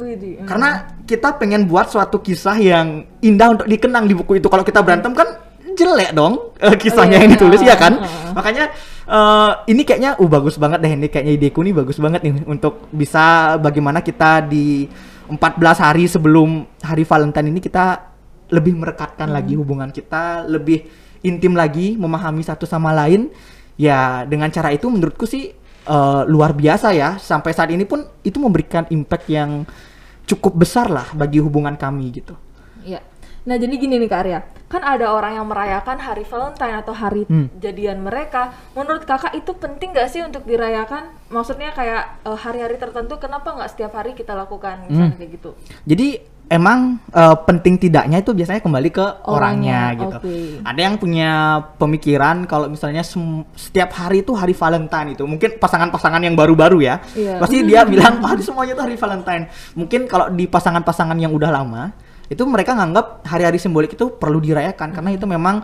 Widih. 0.00 0.48
Karena 0.48 0.96
kita 1.04 1.36
pengen 1.36 1.68
buat 1.68 1.92
suatu 1.92 2.18
kisah 2.24 2.56
yang 2.56 3.04
indah 3.20 3.54
untuk 3.54 3.66
dikenang 3.68 4.08
di 4.08 4.16
buku 4.16 4.40
itu. 4.40 4.48
Kalau 4.48 4.64
kita 4.64 4.80
berantem 4.80 5.12
kan 5.12 5.28
jelek 5.76 6.10
dong 6.16 6.50
eh, 6.58 6.74
kisahnya 6.74 7.16
Oh, 7.16 7.20
iya, 7.20 7.22
yang 7.22 7.32
ditulis 7.36 7.60
iya. 7.62 7.76
ya 7.76 7.76
kan. 7.78 7.92
Heeh. 8.02 8.32
Makanya 8.34 8.64
eh, 9.06 9.50
ini 9.70 9.82
kayaknya 9.86 10.10
uh 10.18 10.28
bagus 10.28 10.58
banget 10.58 10.78
deh 10.82 10.92
ini 10.96 11.06
kayaknya 11.06 11.32
ideku 11.38 11.60
nih 11.62 11.74
bagus 11.76 12.02
banget 12.02 12.20
nih 12.26 12.32
untuk 12.50 12.90
bisa 12.90 13.54
bagaimana 13.62 14.02
kita 14.02 14.42
di 14.42 14.90
14 15.30 15.38
hari 15.78 16.10
sebelum 16.10 16.66
hari 16.82 17.06
Valentine 17.06 17.54
ini 17.54 17.62
kita 17.62 18.09
lebih 18.50 18.74
merekatkan 18.76 19.30
lagi 19.30 19.54
hubungan 19.54 19.88
kita, 19.88 20.44
lebih 20.44 20.84
intim 21.22 21.54
lagi, 21.54 21.94
memahami 21.94 22.42
satu 22.42 22.66
sama 22.66 22.90
lain. 22.92 23.30
Ya 23.80 24.28
dengan 24.28 24.52
cara 24.52 24.74
itu 24.74 24.90
menurutku 24.90 25.24
sih 25.24 25.54
eh, 25.86 26.22
luar 26.28 26.52
biasa 26.52 26.92
ya. 26.92 27.16
Sampai 27.16 27.56
saat 27.56 27.70
ini 27.72 27.88
pun 27.88 28.04
itu 28.20 28.36
memberikan 28.36 28.84
impact 28.90 29.26
yang 29.30 29.64
cukup 30.28 30.62
besar 30.62 30.86
lah 30.86 31.08
bagi 31.10 31.40
hubungan 31.40 31.74
kami 31.74 32.12
gitu. 32.12 32.36
Iya. 32.84 33.00
Nah 33.40 33.56
jadi 33.56 33.72
gini 33.72 33.96
nih 33.96 34.04
Kak 34.06 34.20
Arya, 34.20 34.40
kan 34.68 34.84
ada 34.84 35.16
orang 35.16 35.32
yang 35.32 35.48
merayakan 35.48 35.96
hari 35.96 36.28
Valentine 36.28 36.76
atau 36.76 36.92
hari 36.92 37.24
Hmm. 37.24 37.48
jadian 37.56 38.04
mereka. 38.04 38.52
Menurut 38.76 39.08
kakak 39.08 39.32
itu 39.32 39.56
penting 39.56 39.96
gak 39.96 40.12
sih 40.12 40.20
untuk 40.20 40.44
dirayakan? 40.44 41.08
Maksudnya 41.32 41.72
kayak 41.72 42.20
eh, 42.20 42.36
hari-hari 42.36 42.76
tertentu, 42.76 43.16
kenapa 43.16 43.56
nggak 43.56 43.72
setiap 43.72 43.96
hari 43.96 44.12
kita 44.12 44.36
lakukan 44.36 44.84
misalnya 44.86 45.16
Hmm. 45.16 45.18
kayak 45.18 45.30
gitu? 45.40 45.50
Jadi 45.88 46.08
emang 46.50 46.98
eh, 47.14 47.36
penting 47.46 47.78
tidaknya 47.78 48.18
itu 48.18 48.34
biasanya 48.34 48.58
kembali 48.58 48.90
ke 48.90 49.06
orangnya, 49.30 49.94
Orangnya, 49.94 50.00
gitu. 50.02 50.16
oke. 50.18 50.34
Ada 50.66 50.80
yang 50.82 50.94
punya 50.98 51.30
pemikiran 51.78 52.36
kalau 52.50 52.66
misalnya 52.66 53.06
setiap 53.54 53.94
hari 53.94 54.26
itu 54.26 54.34
hari 54.34 54.50
Valentine 54.50 55.14
itu. 55.14 55.22
Mungkin 55.22 55.62
pasangan-pasangan 55.62 56.18
yang 56.18 56.34
baru-baru 56.34 56.82
ya. 56.82 56.98
Iya. 57.14 57.38
Pasti 57.38 57.62
dia 57.62 57.86
bilang, 57.92 58.18
"Ah, 58.26 58.34
semuanya 58.42 58.74
itu 58.74 58.82
hari 58.82 58.98
Valentine." 58.98 59.46
Mungkin 59.78 60.10
kalau 60.10 60.26
di 60.34 60.50
pasangan-pasangan 60.50 61.14
yang 61.22 61.30
udah 61.30 61.54
lama, 61.54 61.94
itu 62.26 62.42
mereka 62.42 62.74
nganggap 62.74 63.22
hari-hari 63.30 63.62
simbolik 63.62 63.94
itu 63.94 64.10
perlu 64.18 64.42
dirayakan 64.42 64.90
karena 64.90 65.10
itu 65.14 65.30
memang 65.30 65.62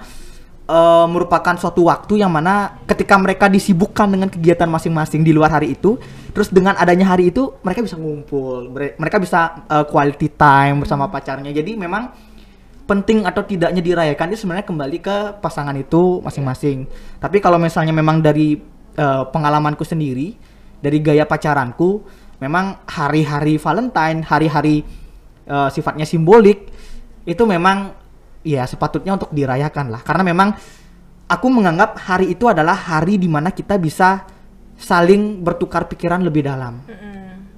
eh, 0.71 1.07
merupakan 1.11 1.59
suatu 1.59 1.83
waktu 1.91 2.23
yang 2.23 2.31
mana 2.31 2.79
ketika 2.87 3.19
mereka 3.19 3.51
disibukkan 3.51 4.07
dengan 4.07 4.31
kegiatan 4.31 4.71
masing-masing 4.71 5.27
di 5.27 5.35
luar 5.35 5.51
hari 5.51 5.75
itu, 5.75 5.99
Terus 6.37 6.53
dengan 6.53 6.77
adanya 6.77 7.17
hari 7.17 7.33
itu 7.33 7.57
mereka 7.65 7.81
bisa 7.81 7.97
ngumpul, 7.97 8.69
mereka 8.77 9.17
bisa 9.17 9.65
uh, 9.73 9.89
quality 9.89 10.37
time 10.37 10.85
bersama 10.85 11.09
pacarnya. 11.09 11.49
Jadi 11.49 11.81
memang 11.81 12.13
penting 12.85 13.25
atau 13.25 13.41
tidaknya 13.41 13.81
dirayakan 13.81 14.37
itu 14.37 14.45
sebenarnya 14.45 14.69
kembali 14.69 14.99
ke 15.01 15.17
pasangan 15.41 15.73
itu 15.81 16.21
masing-masing. 16.21 16.85
Tapi 17.17 17.41
kalau 17.41 17.57
misalnya 17.57 17.97
memang 17.97 18.21
dari 18.21 18.53
uh, 19.01 19.25
pengalamanku 19.33 19.81
sendiri, 19.81 20.37
dari 20.85 21.01
gaya 21.01 21.25
pacaranku, 21.25 22.05
memang 22.37 22.85
hari-hari 22.85 23.57
Valentine, 23.57 24.21
hari-hari 24.21 24.85
uh, 25.49 25.73
sifatnya 25.73 26.05
simbolik 26.05 26.69
itu 27.25 27.43
memang 27.49 27.97
ya 28.45 28.69
sepatutnya 28.69 29.17
untuk 29.17 29.33
dirayakan 29.33 29.89
lah. 29.89 30.05
Karena 30.05 30.21
memang 30.21 30.53
aku 31.33 31.47
menganggap 31.49 31.97
hari 31.97 32.37
itu 32.37 32.45
adalah 32.45 32.77
hari 32.77 33.17
di 33.17 33.25
mana 33.25 33.49
kita 33.57 33.81
bisa 33.81 34.36
saling 34.77 35.41
bertukar 35.43 35.89
pikiran 35.89 36.21
lebih 36.23 36.47
dalam. 36.47 36.85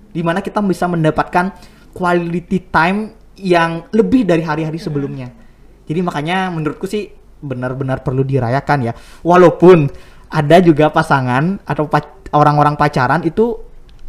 Di 0.09 0.23
mana 0.25 0.41
kita 0.41 0.65
bisa 0.65 0.89
mendapatkan 0.89 1.53
quality 1.93 2.59
time 2.73 2.99
yang 3.39 3.87
lebih 3.95 4.27
dari 4.27 4.43
hari-hari 4.43 4.79
sebelumnya. 4.79 5.31
Jadi 5.87 6.01
makanya 6.03 6.51
menurutku 6.51 6.91
sih 6.91 7.07
benar-benar 7.39 8.03
perlu 8.03 8.27
dirayakan 8.27 8.79
ya. 8.83 8.93
Walaupun 9.23 9.87
ada 10.29 10.57
juga 10.61 10.91
pasangan 10.91 11.63
atau 11.65 11.89
pac- 11.89 12.29
orang-orang 12.35 12.77
pacaran 12.77 13.25
itu 13.25 13.57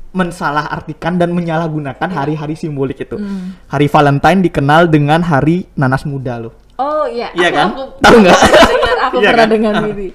mensalah 0.09 0.67
artikan 0.73 1.21
dan 1.21 1.29
menyalahgunakan 1.31 2.09
hari-hari 2.09 2.57
simbolik 2.57 3.05
itu. 3.05 3.15
Hari 3.69 3.87
Valentine 3.87 4.41
dikenal 4.41 4.89
dengan 4.89 5.21
hari 5.21 5.69
nanas 5.77 6.03
muda 6.03 6.41
loh. 6.41 6.53
Oh 6.79 7.03
iya, 7.05 7.27
Iya 7.35 7.47
aku, 7.49 7.55
kan? 7.55 7.67
aku 7.67 7.83
Tahu 7.99 8.15
nggak? 8.23 8.37
aku 9.05 9.15
Iya 9.19 9.29
pernah 9.29 9.43
kan? 9.43 9.51
dengar 9.51 9.73
ini. 9.85 10.07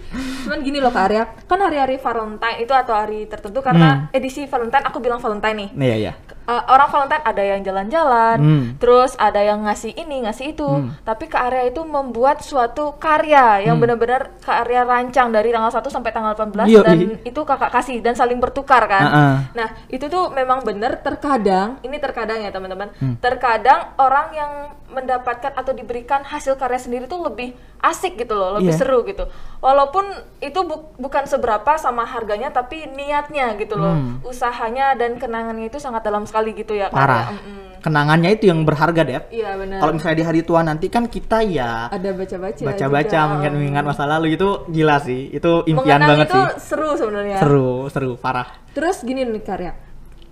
Cuman 0.44 0.61
gini 0.61 0.76
loh 0.76 0.88
Kak 0.88 1.04
Arya, 1.09 1.25
kan 1.44 1.56
hari-hari 1.56 1.97
Valentine 1.97 2.59
itu 2.59 2.73
atau 2.73 2.92
hari 2.94 3.25
tertentu 3.25 3.61
karena 3.61 4.09
edisi 4.11 4.44
Valentine 4.44 4.85
aku 4.85 4.97
bilang 4.99 5.16
Valentine 5.16 5.56
nih. 5.56 5.68
Nih 5.73 5.88
ya 5.88 5.99
ya. 5.99 6.12
Uh, 6.44 6.61
orang 6.68 6.88
Valentine 6.88 7.25
ada 7.25 7.40
yang 7.42 7.61
jalan-jalan, 7.61 8.37
Hmm. 8.37 8.64
terus 8.76 9.16
ada 9.16 9.40
yang 9.40 9.64
ngasih 9.64 9.92
ini, 9.94 10.21
ngasih 10.21 10.52
itu. 10.52 10.68
Tapi 11.00 11.25
Kak 11.26 11.49
Arya 11.49 11.64
itu 11.66 11.80
membuat 11.80 12.40
suatu 12.40 12.92
karya 12.94 13.64
yang 13.64 13.76
benar-benar 13.76 14.37
Kak 14.40 14.64
Arya 14.64 14.85
rancang 14.85 15.33
dari 15.33 15.49
tanggal 15.49 15.68
1 15.71 15.88
sampai 15.88 16.12
tanggal 16.12 16.33
18 16.35 16.68
Yoi. 16.68 16.85
dan 16.85 16.99
itu 17.21 17.40
kakak 17.42 17.73
kasih 17.73 18.00
dan 18.00 18.12
saling 18.12 18.37
bertukar 18.37 18.85
kan. 18.85 19.04
Uh-uh. 19.04 19.37
Nah, 19.52 19.68
itu 19.88 20.04
tuh 20.06 20.28
memang 20.30 20.61
benar 20.61 21.00
terkadang, 21.00 21.80
ini 21.80 21.97
terkadang 21.97 22.40
ya 22.40 22.49
teman-teman. 22.49 22.92
Hmm. 22.97 23.16
Terkadang 23.16 23.97
orang 23.97 24.28
yang 24.33 24.52
mendapatkan 24.94 25.52
atau 25.52 25.70
diberikan 25.70 26.22
hasil 26.22 26.54
karya 26.54 26.78
sendiri 26.78 27.04
tuh 27.04 27.20
lebih 27.20 27.52
asik 27.78 28.14
gitu 28.16 28.32
loh, 28.32 28.56
lebih 28.56 28.70
Iya. 28.70 28.78
seru 28.78 29.02
gitu. 29.02 29.26
Walaupun 29.58 30.06
itu 30.38 30.60
bu- 30.60 30.94
bukan 30.96 31.24
seberapa 31.24 31.74
sama 31.74 32.04
harganya 32.04 32.48
tapi 32.48 32.86
niatnya 32.88 33.52
gitu 33.56 33.74
loh. 33.74 33.92
Hmm. 33.92 34.22
Usahanya 34.22 34.94
dan 34.94 35.16
kenangannya 35.16 35.66
itu 35.66 35.76
sangat 35.76 36.00
dalam 36.00 36.24
sekali 36.24 36.54
gitu 36.54 36.72
ya 36.72 36.86
Kak 36.86 36.94
Parah. 36.94 37.26
Arya. 37.26 37.36
Mm-mm. 37.36 37.62
Kenangannya 37.80 38.30
itu 38.32 38.48
yang 38.48 38.64
berharga, 38.64 39.04
Dep. 39.04 39.28
Iya 39.28 39.60
benar. 39.60 39.76
Kalau 39.76 39.92
misalnya 39.92 40.16
di 40.16 40.24
hari 40.24 40.40
tua 40.40 40.60
nanti 40.62 40.88
kan 40.88 41.04
kita 41.04 41.44
ya 41.44 41.92
ada 41.92 42.10
baca-baca 42.10 42.62
baca-baca 42.64 43.18
mengingat-mengingat 43.28 43.84
masa 43.84 44.08
lalu 44.08 44.34
itu 44.34 44.48
gila 44.66 44.96
sih. 44.98 45.28
Itu 45.28 45.68
impian 45.68 46.00
Mengenang 46.00 46.08
banget 46.08 46.26
itu 46.26 46.40
sih. 46.40 46.48
seru 46.64 46.90
sebenarnya. 46.94 47.36
Seru, 47.36 47.70
seru, 47.88 48.10
parah. 48.16 48.48
Terus 48.72 49.04
gini 49.04 49.20
nih 49.22 49.42
Kak 49.42 49.54
Arya. 49.54 49.72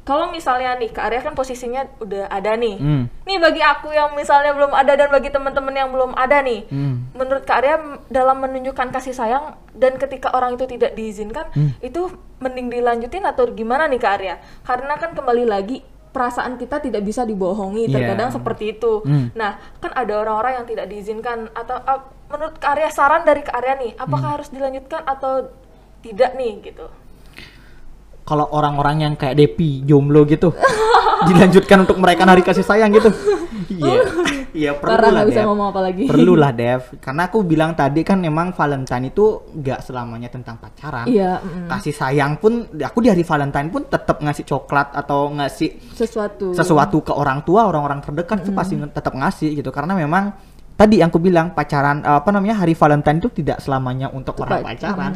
Kalau 0.03 0.35
misalnya 0.35 0.75
nih 0.75 0.91
Kak 0.91 1.05
Arya 1.07 1.23
kan 1.23 1.31
posisinya 1.33 1.87
udah 2.03 2.27
ada 2.27 2.59
nih. 2.59 2.75
Hmm. 2.75 3.07
Nih 3.23 3.39
bagi 3.39 3.63
aku 3.63 3.95
yang 3.95 4.11
misalnya 4.13 4.51
belum 4.51 4.75
ada 4.75 4.99
dan 4.99 5.07
bagi 5.09 5.31
teman-teman 5.31 5.71
yang 5.71 5.95
belum 5.95 6.11
ada 6.13 6.43
nih. 6.43 6.67
Hmm. 6.67 7.07
Menurut 7.15 7.47
Kak 7.47 7.63
Arya 7.63 7.77
dalam 8.09 8.43
menunjukkan 8.43 8.91
kasih 8.91 9.15
sayang 9.15 9.55
dan 9.71 9.95
ketika 9.97 10.35
orang 10.35 10.55
itu 10.55 10.67
tidak 10.67 10.93
diizinkan, 10.93 11.47
Hmm. 11.51 11.79
itu 11.79 12.11
mending 12.39 12.67
dilanjutin 12.69 13.23
atau 13.23 13.47
gimana 13.49 13.87
nih 13.87 14.03
Kak 14.03 14.15
Arya? 14.19 14.35
Karena 14.63 14.99
kan 14.99 15.15
kembali 15.15 15.47
lagi 15.47 15.87
perasaan 16.11 16.59
kita 16.59 16.83
tidak 16.83 17.07
bisa 17.07 17.23
dibohongi, 17.23 17.87
Iya. 17.87 17.95
terkadang 17.95 18.35
seperti 18.35 18.75
itu. 18.75 19.01
Hmm. 19.01 19.31
Nah, 19.33 19.57
kan 19.79 19.95
ada 19.95 20.19
orang-orang 20.19 20.61
yang 20.61 20.67
tidak 20.67 20.91
diizinkan 20.91 21.47
atau 21.55 21.79
ah, 21.79 22.05
menurut 22.27 22.59
Kak 22.59 22.75
Arya 22.75 22.91
saran 22.91 23.23
dari 23.23 23.41
Kak 23.41 23.55
Arya 23.55 23.79
nih, 23.79 23.95
apakah 23.95 24.29
Hmm. 24.29 24.37
harus 24.37 24.51
dilanjutkan 24.51 25.07
atau 25.07 25.47
tidak 26.03 26.35
nih 26.35 26.59
gitu? 26.61 26.91
Kalau 28.23 28.47
orang-orang 28.55 29.03
yang 29.03 29.15
kayak 29.19 29.35
Depi, 29.35 29.83
jomblo 29.83 30.23
gitu, 30.27 30.55
dilanjutkan 31.29 31.83
untuk 31.83 31.99
merayakan 31.99 32.29
hari 32.35 32.43
kasih 32.47 32.63
sayang 32.63 32.95
gitu. 32.95 33.11
Iya. 33.71 34.03
Iya, 34.53 34.77
perlu 34.77 34.93
Parah 34.93 35.11
lah, 35.11 35.25
bisa 35.25 35.41
Dev. 35.41 35.49
ngomong 35.49 35.67
apa 35.73 35.81
lagi. 35.81 36.05
Perlu 36.05 36.37
lah, 36.37 36.53
Dev. 36.53 37.01
Karena 37.01 37.33
aku 37.33 37.41
bilang 37.41 37.73
tadi 37.73 38.05
kan 38.05 38.21
memang 38.21 38.53
Valentine 38.53 39.09
itu 39.09 39.49
nggak 39.49 39.81
selamanya 39.81 40.29
tentang 40.29 40.61
pacaran. 40.61 41.09
Iya, 41.09 41.41
mm. 41.41 41.73
Kasih 41.73 41.95
sayang 41.97 42.37
pun, 42.37 42.69
aku 42.69 42.99
di 43.01 43.09
hari 43.09 43.25
Valentine 43.25 43.73
pun 43.73 43.89
tetap 43.89 44.21
ngasih 44.21 44.45
coklat 44.45 44.93
atau 44.93 45.33
ngasih 45.33 45.97
sesuatu. 45.97 46.53
sesuatu 46.53 47.01
ke 47.01 47.13
orang 47.17 47.41
tua, 47.49 47.65
orang-orang 47.65 48.05
terdekat 48.05 48.45
itu 48.45 48.53
pasti 48.53 48.77
tetap 48.77 49.17
ngasih 49.17 49.57
gitu. 49.57 49.73
Karena 49.73 49.97
memang 49.97 50.52
tadi 50.83 50.99
yang 50.99 51.15
aku 51.15 51.23
bilang 51.23 51.55
pacaran 51.55 52.03
apa 52.03 52.27
namanya 52.35 52.59
hari 52.67 52.75
Valentine 52.75 53.23
itu 53.23 53.31
tidak 53.31 53.63
selamanya 53.63 54.11
untuk 54.11 54.35
orang 54.43 54.67
Tepat. 54.67 54.75
pacaran. 54.75 55.13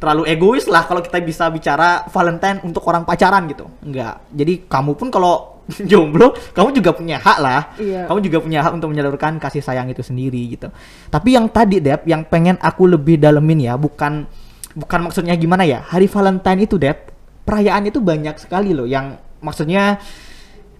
Terlalu 0.00 0.22
egois 0.32 0.64
lah 0.64 0.88
kalau 0.88 1.04
kita 1.04 1.20
bisa 1.20 1.52
bicara 1.52 2.08
Valentine 2.08 2.64
untuk 2.64 2.80
orang 2.88 3.04
pacaran 3.04 3.44
gitu. 3.52 3.68
Enggak. 3.84 4.24
Jadi 4.32 4.64
kamu 4.64 4.96
pun 4.96 5.12
kalau 5.12 5.60
jomblo, 5.90 6.32
kamu 6.56 6.72
juga 6.72 6.90
punya 6.96 7.20
hak 7.20 7.38
lah. 7.38 7.60
Iya. 7.76 8.08
Kamu 8.08 8.18
juga 8.24 8.38
punya 8.40 8.64
hak 8.64 8.72
untuk 8.80 8.88
menyalurkan 8.96 9.36
kasih 9.36 9.60
sayang 9.60 9.92
itu 9.92 10.00
sendiri 10.00 10.40
gitu. 10.56 10.72
Tapi 11.12 11.36
yang 11.36 11.52
tadi 11.52 11.84
Dep, 11.84 12.08
yang 12.08 12.24
pengen 12.24 12.56
aku 12.56 12.88
lebih 12.88 13.20
dalemin 13.20 13.68
ya, 13.68 13.76
bukan 13.76 14.24
bukan 14.72 15.00
maksudnya 15.04 15.36
gimana 15.36 15.68
ya? 15.68 15.84
Hari 15.84 16.08
Valentine 16.08 16.64
itu 16.64 16.80
Dep, 16.80 17.12
perayaan 17.44 17.92
itu 17.92 18.00
banyak 18.00 18.40
sekali 18.40 18.72
loh 18.72 18.88
yang 18.88 19.20
maksudnya 19.44 20.00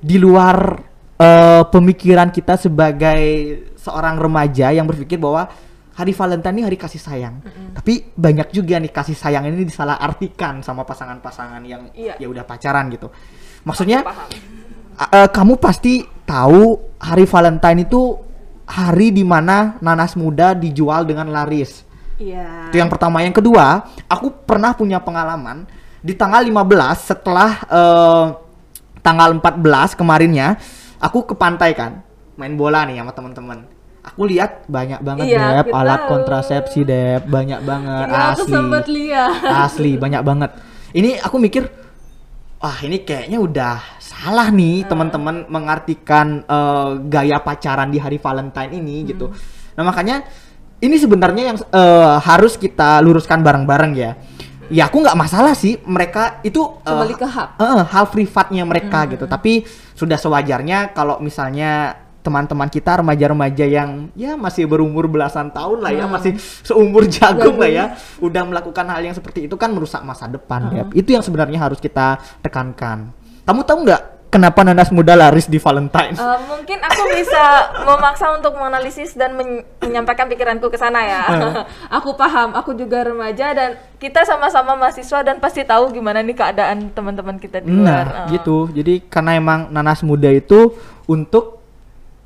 di 0.01 0.17
luar 0.17 0.90
eh, 1.21 1.63
pemikiran 1.69 2.33
kita 2.33 2.57
sebagai 2.57 3.23
seorang 3.77 4.17
remaja 4.17 4.73
yang 4.73 4.89
berpikir 4.89 5.21
bahwa 5.21 5.45
hari 5.93 6.17
Valentine 6.17 6.57
ini 6.57 6.65
hari 6.65 6.79
kasih 6.81 6.97
sayang. 6.97 7.45
Tapi 7.77 8.17
banyak 8.17 8.49
juga 8.57 8.81
nih 8.81 8.89
kasih 8.89 9.13
sayang 9.13 9.45
ini 9.53 9.69
disalahartikan 9.69 10.65
sama 10.65 10.89
pasangan-pasangan 10.89 11.61
yang 11.69 11.93
Iya. 11.93 12.17
ya 12.17 12.27
udah 12.29 12.45
pacaran 12.49 12.89
gitu. 12.89 13.13
Maksudnya 13.69 14.01
eh, 15.13 15.29
kamu 15.29 15.61
pasti 15.61 16.01
tahu 16.25 16.97
hari 16.97 17.29
Valentine 17.29 17.85
itu 17.85 18.17
hari 18.71 19.11
di 19.11 19.27
mana 19.27 19.77
nanas 19.85 20.15
muda 20.17 20.57
dijual 20.57 21.05
dengan 21.05 21.29
laris. 21.29 21.85
Iya. 22.17 22.73
Itu 22.73 22.77
yang 22.81 22.89
pertama. 22.89 23.21
Yang 23.21 23.45
kedua, 23.45 23.85
aku 24.09 24.33
pernah 24.45 24.73
punya 24.77 25.01
pengalaman 25.01 25.65
di 26.01 26.17
tanggal 26.17 26.41
15 26.41 27.13
setelah 27.13 27.51
eh, 27.69 28.27
tanggal 29.01 29.37
14 29.37 29.97
kemarinnya, 29.97 30.57
aku 31.01 31.33
ke 31.33 31.35
pantai 31.35 31.73
kan, 31.73 32.05
main 32.37 32.55
bola 32.55 32.85
nih 32.87 33.01
sama 33.01 33.13
teman-teman. 33.17 33.59
Aku 34.01 34.25
lihat 34.25 34.65
banyak 34.65 35.05
banget 35.05 35.29
Iya, 35.29 35.61
Dep, 35.61 35.69
aku 35.69 35.77
alat 35.77 36.01
tahu. 36.01 36.11
kontrasepsi 36.17 36.81
Dep, 36.89 37.29
banyak 37.29 37.61
banget 37.65 38.07
aku 38.09 38.45
asli. 38.45 38.53
sempet 38.53 38.85
lihat. 38.89 39.41
Asli, 39.45 39.93
banyak 40.01 40.23
banget. 40.25 40.51
Ini 40.97 41.21
aku 41.21 41.37
mikir 41.37 41.65
Wah 42.61 42.77
ini 42.85 43.01
kayaknya 43.01 43.41
udah 43.41 43.81
salah 43.97 44.53
nih 44.53 44.85
teman-teman 44.85 45.49
mengartikan 45.49 46.45
eh, 46.45 46.91
gaya 47.09 47.41
pacaran 47.41 47.89
di 47.89 47.97
hari 47.97 48.21
Valentine 48.21 48.77
ini 48.77 49.09
gitu. 49.09 49.33
Nah 49.81 49.81
makanya 49.81 50.29
ini 50.85 50.93
sebenarnya 51.01 51.43
yang 51.53 51.57
eh, 51.57 52.15
harus 52.21 52.61
kita 52.61 53.01
luruskan 53.01 53.41
bareng-bareng 53.41 53.93
ya. 53.97 54.13
Ya 54.71 54.87
aku 54.87 55.03
nggak 55.03 55.19
masalah 55.19 55.53
sih 55.53 55.77
mereka 55.83 56.39
itu 56.41 56.63
Kembali 56.81 57.15
ke 57.19 57.27
hak. 57.27 57.59
eh, 57.59 57.83
hal 57.91 58.07
privatnya 58.07 58.63
mereka 58.63 59.05
gitu. 59.11 59.27
Tapi 59.27 59.67
sudah 59.93 60.15
sewajarnya 60.15 60.95
kalau 60.95 61.19
misalnya 61.19 61.99
teman-teman 62.21 62.69
kita 62.69 63.01
remaja-remaja 63.01 63.65
yang 63.65 64.13
ya 64.13 64.37
masih 64.37 64.69
berumur 64.69 65.09
belasan 65.09 65.49
tahun 65.51 65.81
lah 65.81 65.89
ya, 65.91 66.05
masih 66.05 66.37
seumur 66.39 67.09
jagung 67.17 67.57
lah 67.57 67.67
ya, 67.67 67.85
udah 68.21 68.45
melakukan 68.45 68.85
hal 68.87 69.01
yang 69.01 69.17
seperti 69.17 69.49
itu 69.49 69.57
kan 69.57 69.73
merusak 69.73 70.05
masa 70.05 70.29
depan 70.29 70.69
ya. 70.71 70.85
Itu 70.93 71.17
yang 71.17 71.25
sebenarnya 71.25 71.57
harus 71.59 71.81
kita 71.81 72.21
tekankan. 72.45 73.11
Kamu 73.43 73.65
tahu 73.65 73.89
nggak 73.89 74.03
kenapa 74.31 74.63
nanas 74.63 74.89
muda 74.89 75.13
laris 75.13 75.45
di 75.45 75.59
Valentine? 75.59 76.15
Eh, 76.15 76.39
mungkin 76.47 76.79
aku 76.79 77.03
bisa 77.13 77.43
memaksa 77.83 78.31
untuk 78.33 78.55
menganalisis 78.55 79.13
dan 79.13 79.35
men- 79.35 79.67
menyampaikan 79.81 80.25
pikiranku 80.25 80.67
ke 80.67 80.79
sana 80.79 81.03
ya. 81.03 81.23
aku 81.99 82.15
paham, 82.15 82.55
aku 82.55 82.73
juga 82.73 83.03
remaja 83.03 83.51
dan 83.51 83.71
kita 83.97 84.23
sama-sama 84.23 84.75
mahasiswa 84.75 85.21
dan 85.21 85.37
pasti 85.37 85.61
tahu 85.61 85.91
gimana 85.91 86.23
nih 86.23 86.33
keadaan 86.33 86.89
teman-teman 86.89 87.37
kita 87.37 87.59
di 87.59 87.69
luar. 87.69 88.07
Nah, 88.07 88.25
Eh, 88.25 88.39
gitu. 88.39 88.71
Jadi 88.71 89.05
karena 89.05 89.35
emang 89.35 89.69
nanas 89.69 90.01
muda 90.01 90.31
itu 90.31 90.73
untuk 91.05 91.59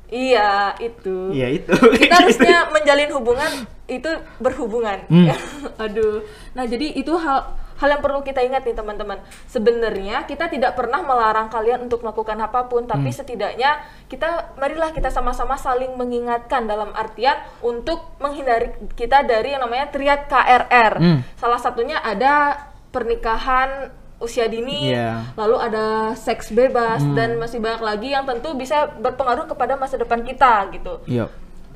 Iya, 0.05 0.77
itu. 0.77 1.33
ya 1.33 1.49
itu. 1.49 1.73
Kita 1.73 2.13
harusnya 2.21 2.69
menjalin 2.69 3.09
hubungan 3.11 3.51
itu 3.85 4.07
berhubungan. 4.37 5.01
Hmm. 5.09 5.33
Aduh. 5.83 6.21
Nah, 6.53 6.63
jadi 6.63 6.93
itu 6.93 7.09
hal 7.17 7.57
hal 7.85 7.93
yang 7.93 8.01
perlu 8.01 8.25
kita 8.25 8.41
ingat 8.41 8.65
nih 8.65 8.73
teman-teman. 8.73 9.21
Sebenarnya 9.45 10.25
kita 10.25 10.49
tidak 10.49 10.73
pernah 10.73 11.05
melarang 11.05 11.47
kalian 11.47 11.85
untuk 11.85 12.01
melakukan 12.01 12.33
apa 12.41 12.65
pun, 12.65 12.89
tapi 12.89 13.13
Hmm. 13.13 13.17
setidaknya 13.21 13.77
kita 14.09 14.57
marilah 14.57 14.89
kita 14.89 15.13
sama-sama 15.13 15.53
saling 15.55 15.93
mengingatkan 15.93 16.65
dalam 16.65 16.89
artian 16.97 17.37
untuk 17.61 18.01
menghindari 18.17 18.73
kita 18.97 19.21
dari 19.21 19.53
yang 19.53 19.61
namanya 19.61 19.93
triad 19.93 20.25
KRR. 20.25 20.93
Hmm. 20.97 21.19
Salah 21.37 21.61
satunya 21.61 22.01
ada 22.01 22.57
pernikahan 22.89 23.93
usia 24.17 24.47
dini, 24.47 24.89
Iya. 24.89 25.35
lalu 25.35 25.59
ada 25.59 25.85
seks 26.17 26.49
bebas 26.49 27.03
Hmm. 27.03 27.13
dan 27.13 27.37
masih 27.37 27.61
banyak 27.61 27.83
lagi 27.83 28.09
yang 28.09 28.25
tentu 28.25 28.57
bisa 28.57 28.89
berpengaruh 28.89 29.45
kepada 29.45 29.77
masa 29.77 29.99
depan 29.99 30.25
kita 30.25 30.71
gitu. 30.73 31.03
Iya. 31.05 31.27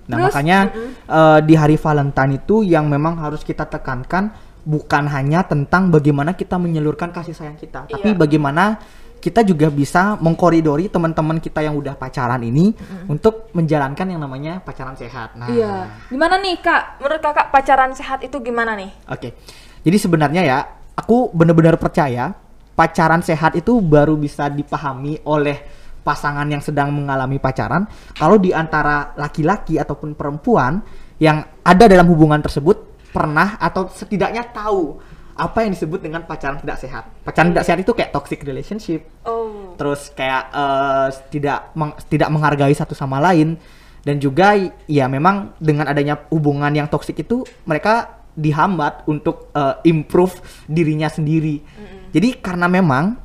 Nah 0.10 0.26
Terus, 0.26 0.34
makanya 0.34 0.60
eh, 1.06 1.40
di 1.46 1.54
hari 1.54 1.78
Valentine 1.78 2.42
itu 2.42 2.66
yang 2.66 2.90
memang 2.90 3.22
harus 3.22 3.46
kita 3.46 3.70
tekankan 3.70 4.34
bukan 4.70 5.10
hanya 5.10 5.42
tentang 5.42 5.90
bagaimana 5.90 6.38
kita 6.38 6.62
menyalurkan 6.62 7.10
kasih 7.10 7.34
sayang 7.34 7.58
kita, 7.58 7.90
tapi 7.90 8.14
Iya. 8.14 8.18
bagaimana 8.22 8.78
kita 9.20 9.44
juga 9.44 9.68
bisa 9.68 10.16
mengkoridori 10.22 10.88
teman-teman 10.88 11.42
kita 11.44 11.60
yang 11.60 11.76
udah 11.76 11.98
pacaran 11.98 12.40
ini 12.40 12.72
untuk 13.10 13.52
menjalankan 13.52 14.08
yang 14.08 14.22
namanya 14.22 14.62
pacaran 14.64 14.96
sehat. 14.96 15.36
Nah, 15.36 15.50
Iya. 15.50 15.90
Gimana 16.08 16.38
nih 16.40 16.62
kak? 16.62 17.02
Menurut 17.04 17.20
kakak 17.20 17.50
pacaran 17.52 17.92
sehat 17.98 18.24
itu 18.24 18.38
gimana 18.40 18.78
nih? 18.80 18.94
Oke. 19.12 19.36
Jadi 19.84 19.98
sebenarnya 20.00 20.42
ya, 20.46 20.60
aku 20.96 21.34
benar-benar 21.36 21.76
percaya 21.76 22.32
pacaran 22.78 23.20
sehat 23.20 23.60
itu 23.60 23.76
baru 23.84 24.16
bisa 24.16 24.48
dipahami 24.48 25.20
oleh 25.28 25.60
pasangan 26.00 26.48
yang 26.48 26.64
sedang 26.64 26.96
mengalami 26.96 27.44
pacaran 27.44 27.84
kalau 28.16 28.40
di 28.40 28.56
antara 28.56 29.12
laki-laki 29.20 29.76
ataupun 29.76 30.16
perempuan 30.16 30.80
yang 31.20 31.44
ada 31.60 31.86
dalam 31.92 32.08
hubungan 32.08 32.40
tersebut 32.40 32.89
pernah 33.10 33.58
atau 33.58 33.90
setidaknya 33.90 34.46
tahu 34.54 35.02
apa 35.40 35.64
yang 35.64 35.72
disebut 35.72 36.04
dengan 36.04 36.28
pacaran 36.28 36.60
tidak 36.60 36.78
sehat. 36.84 37.04
Pacaran 37.24 37.56
tidak 37.56 37.64
sehat 37.64 37.80
itu 37.80 37.96
kayak 37.96 38.12
toxic 38.12 38.44
relationship, 38.44 39.08
Oh. 39.24 39.74
terus 39.80 40.12
kayak 40.12 40.52
eh, 40.52 41.08
tidak 41.32 41.72
meng- 41.80 41.96
tidak 42.12 42.28
menghargai 42.28 42.76
satu 42.76 42.92
sama 42.92 43.24
lain 43.24 43.56
dan 44.04 44.20
juga 44.20 44.56
ya 44.88 45.08
memang 45.08 45.56
dengan 45.60 45.88
adanya 45.88 46.20
hubungan 46.28 46.72
yang 46.76 46.92
toksik 46.92 47.24
itu 47.24 47.48
mereka 47.64 48.20
dihambat 48.36 49.08
untuk 49.08 49.48
eh, 49.56 49.76
improve 49.88 50.44
dirinya 50.68 51.08
sendiri. 51.08 51.64
Jadi 52.12 52.44
karena 52.44 52.68
memang 52.68 53.16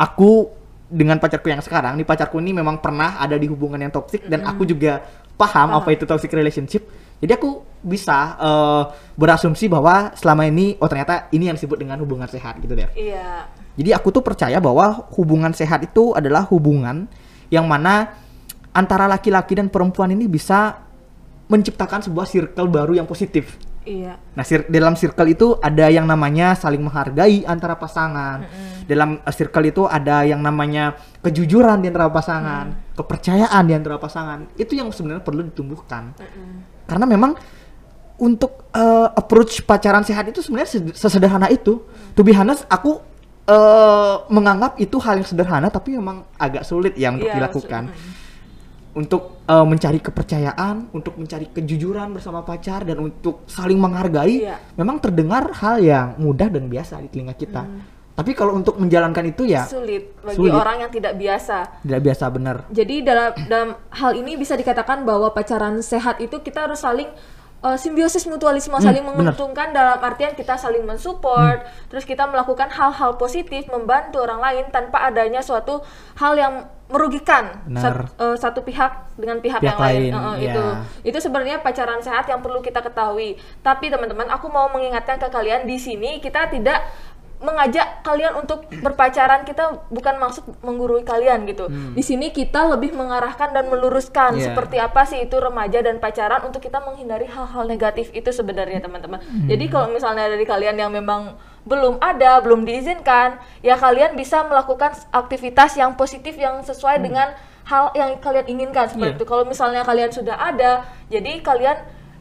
aku 0.00 0.48
dengan 0.90 1.20
pacarku 1.22 1.46
yang 1.52 1.62
sekarang, 1.62 1.94
nih 1.94 2.08
pacarku 2.08 2.42
ini 2.42 2.50
memang 2.56 2.82
pernah 2.82 3.20
ada 3.20 3.38
di 3.38 3.46
hubungan 3.46 3.78
yang 3.78 3.94
toksik 3.94 4.26
dan 4.26 4.42
aku 4.42 4.66
juga 4.66 5.04
paham, 5.38 5.76
apa 5.76 5.94
itu 5.94 6.02
toxic 6.08 6.32
relationship. 6.34 6.82
Jadi 7.20 7.32
aku 7.36 7.62
bisa 7.80 8.36
eh, 8.36 8.82
berasumsi 9.16 9.68
bahwa 9.68 10.12
selama 10.16 10.48
ini 10.48 10.76
oh 10.80 10.88
ternyata 10.88 11.28
ini 11.32 11.48
yang 11.48 11.56
disebut 11.56 11.80
dengan 11.80 12.00
hubungan 12.00 12.28
sehat 12.28 12.60
gitu 12.60 12.72
deh. 12.76 12.88
Iya. 12.96 13.48
Jadi 13.76 13.90
aku 13.96 14.12
tuh 14.12 14.20
percaya 14.20 14.60
bahwa 14.60 15.08
hubungan 15.16 15.52
sehat 15.56 15.80
itu 15.84 16.12
adalah 16.12 16.44
hubungan 16.48 17.08
yang 17.48 17.64
mana 17.64 18.12
antara 18.76 19.08
laki-laki 19.08 19.56
dan 19.56 19.72
perempuan 19.72 20.12
ini 20.12 20.28
bisa 20.28 20.80
menciptakan 21.50 22.06
sebuah 22.06 22.26
circle 22.28 22.68
baru 22.70 23.00
yang 23.00 23.08
positif. 23.08 23.58
Iya. 23.80 24.20
Nah, 24.36 24.44
sir- 24.44 24.68
dalam 24.68 24.92
circle 24.94 25.32
itu 25.32 25.56
ada 25.58 25.88
yang 25.88 26.04
namanya 26.04 26.52
saling 26.52 26.84
menghargai 26.84 27.48
antara 27.48 27.74
pasangan. 27.80 28.44
Dalam 28.84 29.18
uh, 29.24 29.32
circle 29.32 29.66
itu 29.72 29.82
ada 29.88 30.22
yang 30.28 30.44
namanya 30.44 30.94
kejujuran 31.24 31.80
di 31.80 31.88
antara 31.88 32.12
pasangan, 32.12 32.92
kepercayaan 32.94 33.62
di 33.64 33.74
antara 33.74 33.96
pasangan. 33.96 34.52
Itu 34.60 34.76
yang 34.76 34.92
sebenarnya 34.92 35.24
perlu 35.24 35.48
ditumbuhkan. 35.48 36.12
Karena 36.90 37.06
memang 37.06 37.38
untuk 38.18 38.66
uh, 38.74 39.14
approach 39.14 39.62
pacaran 39.62 40.02
sehat 40.02 40.26
itu 40.26 40.42
sebenarnya 40.42 40.70
sed- 40.74 40.94
sesederhana 40.98 41.46
itu. 41.46 41.86
To 42.18 42.26
be 42.26 42.34
honest, 42.34 42.66
aku 42.66 42.98
uh, 43.46 44.26
menganggap 44.26 44.76
itu 44.76 44.98
hal 44.98 45.22
yang 45.22 45.28
sederhana 45.28 45.70
tapi 45.70 45.94
memang 45.94 46.26
agak 46.34 46.66
sulit 46.66 46.98
ya 46.98 47.14
untuk 47.14 47.30
Iya, 47.30 47.36
dilakukan 47.38 47.82
su- 47.88 47.94
mm. 47.94 48.12
untuk 48.90 49.22
uh, 49.46 49.62
mencari 49.62 50.02
kepercayaan, 50.02 50.90
untuk 50.90 51.14
mencari 51.14 51.46
kejujuran 51.48 52.10
bersama 52.10 52.42
pacar 52.42 52.82
dan 52.82 52.98
untuk 52.98 53.46
saling 53.46 53.78
menghargai, 53.78 54.50
Iya. 54.50 54.58
memang 54.74 54.98
terdengar 54.98 55.54
hal 55.62 55.78
yang 55.78 56.18
mudah 56.18 56.50
dan 56.50 56.66
biasa 56.66 56.98
di 56.98 57.08
telinga 57.08 57.38
kita. 57.38 57.62
Tapi 58.20 58.32
kalau 58.32 58.52
untuk 58.52 58.76
menjalankan 58.76 59.24
itu 59.26 59.42
ya 59.44 59.64
Sulit 59.64 60.12
bagi 60.20 60.36
Sulit. 60.36 60.52
orang 60.52 60.76
yang 60.78 60.90
tidak 60.90 61.16
biasa. 61.16 61.80
tidak 61.80 62.00
biasa 62.02 62.24
benar. 62.28 62.56
Jadi 62.68 63.00
dalam 63.00 63.32
dalam 63.46 63.68
hal 63.90 64.12
ini 64.12 64.36
bisa 64.36 64.52
dikatakan 64.54 65.02
bahwa 65.02 65.32
pacaran 65.32 65.80
sehat 65.80 66.20
itu 66.20 66.36
kita 66.38 66.68
harus 66.68 66.78
saling 66.78 67.08
uh, 67.58 67.74
simbiosis 67.74 68.24
mutualisme 68.24 68.76
saling 68.76 69.00
Hmm, 69.02 69.16
benar. 69.16 69.32
menguntungkan 69.32 69.68
dalam 69.70 69.96
artian 69.98 70.32
kita 70.32 70.54
saling 70.54 70.80
mensupport, 70.82 71.58
Hmm. 71.58 71.88
terus 71.88 72.04
kita 72.04 72.24
melakukan 72.24 72.68
hal-hal 72.68 73.16
positif 73.16 73.64
membantu 73.66 74.20
orang 74.20 74.38
lain 74.38 74.64
tanpa 74.68 75.00
adanya 75.02 75.40
suatu 75.40 75.80
hal 76.14 76.34
yang 76.34 76.54
merugikan 76.90 77.54
sat- 77.72 78.10
uh, 78.18 78.34
satu 78.34 78.60
pihak 78.60 79.14
dengan 79.14 79.38
pihak, 79.38 79.62
Pihak 79.62 79.70
yang 79.70 79.78
lain. 79.78 80.00
lain, 80.02 80.12
Uh, 80.12 80.34
iya. 80.34 80.50
Itu 80.50 80.62
itu 81.06 81.18
sebenarnya 81.22 81.56
pacaran 81.60 82.00
sehat 82.00 82.26
yang 82.26 82.40
perlu 82.40 82.58
kita 82.58 82.82
ketahui. 82.82 83.34
Tapi 83.60 83.86
teman-teman, 83.86 84.26
aku 84.26 84.48
mau 84.48 84.66
mengingatkan 84.68 85.14
ke 85.16 85.28
kalian 85.28 85.64
di 85.64 85.78
sini 85.78 86.18
kita 86.18 86.50
tidak 86.50 86.82
mengajak 87.40 88.04
kalian 88.04 88.36
untuk 88.36 88.68
berpacaran 88.70 89.42
kita 89.42 89.88
bukan 89.88 90.14
maksud 90.16 90.44
menggurui 90.60 91.00
kalian 91.02 91.48
gitu. 91.48 91.66
Di 91.68 92.04
sini 92.04 92.28
kita 92.30 92.68
lebih 92.68 92.92
mengarahkan 92.92 93.50
dan 93.50 93.66
meluruskan 93.66 94.36
Iya. 94.36 94.52
seperti 94.52 94.76
apa 94.76 95.02
sih 95.02 95.24
itu 95.24 95.36
remaja 95.36 95.80
dan 95.80 95.96
pacaran 95.96 96.44
untuk 96.44 96.60
kita 96.60 96.78
menghindari 96.78 97.24
hal-hal 97.24 97.64
negatif 97.64 98.12
itu 98.12 98.28
sebenarnya 98.28 98.78
teman-teman. 98.78 99.18
Jadi 99.48 99.64
kalau 99.66 99.88
misalnya 99.88 100.28
dari 100.28 100.44
kalian 100.44 100.76
yang 100.76 100.92
memang 100.92 101.34
belum 101.60 101.96
ada, 102.00 102.40
belum 102.40 102.64
diizinkan, 102.64 103.36
ya 103.60 103.76
kalian 103.76 104.16
bisa 104.16 104.44
melakukan 104.44 104.92
aktivitas 105.10 105.76
yang 105.76 105.92
positif 105.92 106.36
yang 106.36 106.60
sesuai 106.60 107.00
dengan 107.00 107.32
hal 107.64 107.92
yang 107.94 108.16
kalian 108.18 108.48
inginkan 108.48 108.84
seperti 108.84 109.12
Iya. 109.12 109.16
itu. 109.16 109.24
Kalau 109.24 109.44
misalnya 109.44 109.80
kalian 109.80 110.10
sudah 110.10 110.36
ada, 110.36 110.84
jadi 111.08 111.40
kalian 111.40 111.76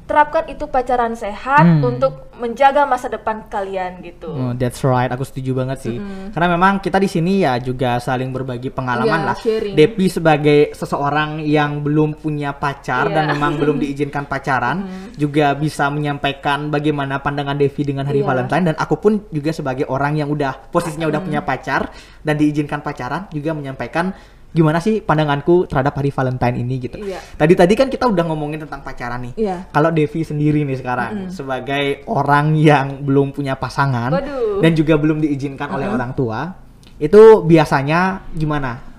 terapkan 0.09 0.49
itu 0.49 0.65
pacaran 0.65 1.13
sehat 1.13 1.61
Hmm. 1.61 1.85
untuk 1.85 2.33
menjaga 2.33 2.81
masa 2.83 3.05
depan 3.05 3.45
kalian 3.45 4.01
gitu. 4.01 4.31
Oh, 4.31 4.57
that's 4.57 4.81
right, 4.81 5.05
aku 5.05 5.21
setuju 5.21 5.53
banget 5.53 5.77
sih. 5.79 5.97
Karena 6.33 6.49
memang 6.49 6.79
kita 6.79 6.97
di 6.97 7.05
sini 7.05 7.43
ya 7.43 7.59
juga 7.59 7.99
saling 7.99 8.33
berbagi 8.33 8.71
pengalaman 8.71 9.05
Iya, 9.21 9.27
lah. 9.27 9.37
sharing. 9.37 9.75
Depi 9.77 10.09
sebagai 10.09 10.59
seseorang 10.73 11.43
yang 11.43 11.83
belum 11.83 12.17
punya 12.17 12.49
pacar 12.51 13.05
Iya. 13.05 13.13
dan 13.13 13.23
memang 13.29 13.59
belum 13.59 13.77
diizinkan 13.77 14.25
pacaran, 14.25 14.87
juga 15.13 15.53
bisa 15.53 15.91
menyampaikan 15.91 16.67
bagaimana 16.67 17.21
pandangan 17.21 17.53
Devi 17.53 17.85
dengan 17.85 18.07
hari 18.07 18.23
Iya. 18.23 18.27
Valentine 18.31 18.63
dan 18.65 18.75
aku 18.79 18.95
pun 18.97 19.13
juga 19.29 19.51
sebagai 19.51 19.85
orang 19.85 20.17
yang 20.17 20.31
udah 20.31 20.71
posisinya 20.71 21.05
udah 21.05 21.21
punya 21.21 21.43
pacar 21.43 21.91
dan 22.23 22.33
diizinkan 22.33 22.81
pacaran 22.81 23.29
juga 23.29 23.53
menyampaikan 23.53 24.09
gimana 24.49 24.81
sih 24.81 24.97
pandanganku 25.05 25.69
terhadap 25.69 25.93
hari 26.01 26.09
Valentine 26.09 26.55
ini 26.65 26.75
gitu. 26.81 26.97
Iya. 26.97 27.21
Tadi 27.37 27.53
tadi 27.53 27.73
kan 27.77 27.85
kita 27.85 28.09
udah 28.09 28.23
ngomongin 28.25 28.65
tentang 28.65 28.81
pacaran 28.81 29.21
nih. 29.29 29.33
Iya. 29.37 29.57
Kalau 29.69 29.93
Devi 29.93 30.25
sendiri 30.25 30.65
nih 30.65 30.77
sekarang 30.81 31.29
sebagai 31.29 32.01
orang 32.09 32.57
yang 32.57 33.05
belum 33.05 33.29
punya 33.29 33.53
pasangan 33.53 34.09
Waduh. 34.09 34.61
dan 34.65 34.71
juga 34.73 34.97
belum 34.97 35.21
diizinkan 35.21 35.69
oleh 35.69 35.85
orang 35.85 36.17
tua, 36.17 36.57
itu 36.97 37.45
biasanya 37.45 38.25
gimana? 38.33 38.89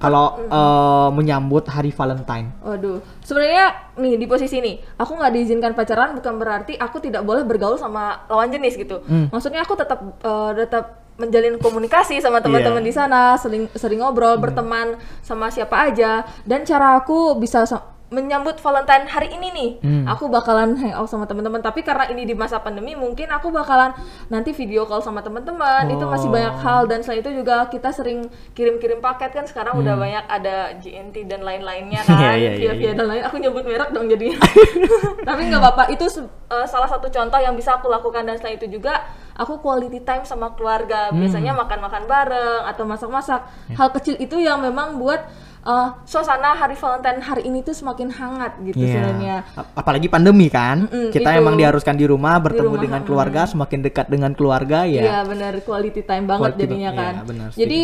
Kalau 0.00 0.36
eh, 0.36 1.08
menyambut 1.16 1.64
hari 1.68 1.88
Valentine? 1.88 2.60
Waduh, 2.60 3.00
sebenarnya 3.24 3.96
nih 4.00 4.20
di 4.20 4.26
posisi 4.28 4.60
ini, 4.60 4.76
aku 5.00 5.16
nggak 5.16 5.32
diizinkan 5.32 5.72
pacaran 5.72 6.12
bukan 6.16 6.34
berarti 6.36 6.76
aku 6.76 7.00
tidak 7.00 7.24
boleh 7.24 7.44
bergaul 7.44 7.80
sama 7.80 8.24
lawan 8.28 8.52
jenis 8.52 8.76
gitu. 8.76 9.00
Hmm. 9.04 9.32
Maksudnya 9.32 9.64
aku 9.64 9.76
tetap 9.76 10.00
eh, 10.04 10.52
tetap 10.60 11.03
menjalin 11.16 11.56
komunikasi 11.56 12.18
sama 12.18 12.38
teman-teman 12.38 12.80
Iya. 12.80 12.88
di 12.88 12.92
sana, 12.92 13.20
sering 13.34 13.70
sering 13.72 13.98
ngobrol, 13.98 14.34
berteman 14.36 14.94
sama 15.20 15.46
siapa 15.46 15.86
aja. 15.86 16.12
Dan 16.42 16.62
cara 16.62 16.96
aku 16.96 17.34
bisa 17.34 17.62
sa- 17.64 17.82
menyambut 18.06 18.54
Valentine 18.56 19.06
hari 19.06 19.26
ini 19.28 19.48
nih, 19.50 19.70
Hmm. 19.80 20.04
aku 20.06 20.26
bakalan 20.28 20.74
hangout 20.76 21.06
sama 21.06 21.24
teman-teman. 21.24 21.58
Tapi 21.58 21.82
karena 21.82 22.06
ini 22.08 22.22
di 22.22 22.30
masa 22.32 22.58
pandemi, 22.58 22.94
mungkin 22.94 23.26
aku 23.26 23.50
bakalan 23.50 23.90
nanti 24.28 24.50
video 24.52 24.86
call 24.86 25.02
sama 25.02 25.18
teman-teman. 25.18 25.82
Itu 25.88 26.06
masih 26.06 26.30
Oh. 26.30 26.32
banyak 26.32 26.54
hal 26.56 26.86
dan 26.86 27.02
selain 27.02 27.18
itu 27.20 27.32
juga 27.32 27.66
kita 27.66 27.90
sering 27.90 28.22
kirim-kirim 28.52 28.98
paket 29.00 29.34
kan. 29.34 29.42
Sekarang 29.44 29.74
udah 29.76 29.94
Hmm. 29.94 30.04
banyak 30.04 30.24
ada 30.28 30.54
GNT 30.76 31.26
dan 31.26 31.42
lain-lainnya 31.42 32.02
kan, 32.06 32.14
Iya, 32.16 32.30
iya, 32.30 32.50
iya, 32.50 32.50
via 32.54 32.72
via 32.72 32.86
iya. 32.86 32.92
dan 32.92 33.06
lain. 33.08 33.22
Aku 33.24 33.36
nyebut 33.36 33.64
merek 33.64 33.90
dong 33.90 34.06
jadi. 34.06 34.30
Tapi 35.24 35.40
nggak 35.44 35.60
apa-apa. 35.60 35.84
Itu 35.88 36.06
eh, 36.06 36.66
salah 36.66 36.86
satu 36.86 37.06
contoh 37.08 37.38
yang 37.38 37.54
bisa 37.54 37.74
aku 37.74 37.86
lakukan 37.88 38.22
dan 38.22 38.36
selain 38.36 38.54
itu 38.56 38.68
juga 38.70 39.02
aku 39.34 39.58
quality 39.58 40.00
time 40.02 40.22
sama 40.22 40.54
keluarga. 40.54 41.10
Hmm. 41.10 41.20
Biasanya 41.22 41.52
makan-makan 41.54 42.02
bareng 42.06 42.62
atau 42.70 42.84
masak-masak. 42.86 43.40
Ya. 43.70 43.76
Hal 43.78 43.88
kecil 43.94 44.14
itu 44.22 44.38
yang 44.38 44.62
memang 44.62 44.98
buat 45.02 45.26
eh, 45.64 45.88
suasana 46.04 46.52
hari 46.54 46.76
Valentine 46.76 47.24
hari 47.24 47.42
ini 47.48 47.64
tuh 47.64 47.72
semakin 47.72 48.12
hangat 48.12 48.52
gitu 48.62 48.78
Iya. 48.78 48.88
sebenarnya. 48.94 49.36
Apalagi 49.74 50.12
pandemi 50.12 50.52
kan, 50.52 50.86
Mm-mm, 50.86 51.08
kita 51.08 51.34
itu. 51.34 51.40
emang 51.40 51.56
diharuskan 51.56 51.96
di 51.96 52.04
rumah 52.04 52.36
bertemu 52.36 52.68
rumah, 52.68 52.84
dengan 52.84 53.00
mm. 53.02 53.06
keluarga, 53.08 53.42
semakin 53.48 53.80
dekat 53.80 54.06
dengan 54.12 54.36
keluarga 54.36 54.84
ya. 54.84 55.02
Iya 55.02 55.18
benar 55.24 55.52
quality 55.64 56.04
time 56.04 56.28
banget 56.28 56.52
Quality 56.54 56.62
jadinya 56.68 56.90
kan. 56.92 57.12
iya, 57.24 57.46
Jadi 57.56 57.82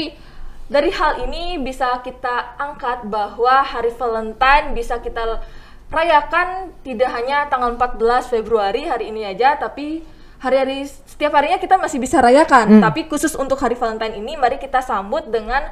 dari 0.70 0.90
hal 0.94 1.12
ini 1.26 1.58
bisa 1.58 1.98
kita 2.04 2.54
angkat 2.54 3.08
bahwa 3.10 3.64
hari 3.66 3.90
Valentine 3.90 4.70
bisa 4.70 5.02
kita 5.02 5.42
rayakan 5.90 6.70
tidak 6.86 7.10
hanya 7.10 7.50
tanggal 7.50 7.74
14 7.74 8.30
Februari 8.30 8.86
hari 8.86 9.10
ini 9.10 9.26
aja 9.26 9.58
tapi 9.58 10.06
hari-hari 10.40 10.88
setiap 10.88 11.36
harinya 11.36 11.60
kita 11.60 11.76
masih 11.76 12.00
bisa 12.00 12.18
rayakan. 12.18 12.80
Hmm. 12.80 12.82
Tapi 12.82 13.06
khusus 13.06 13.36
untuk 13.36 13.60
hari 13.60 13.76
Valentine 13.76 14.16
ini 14.16 14.40
mari 14.40 14.56
kita 14.56 14.80
sambut 14.80 15.28
dengan 15.28 15.68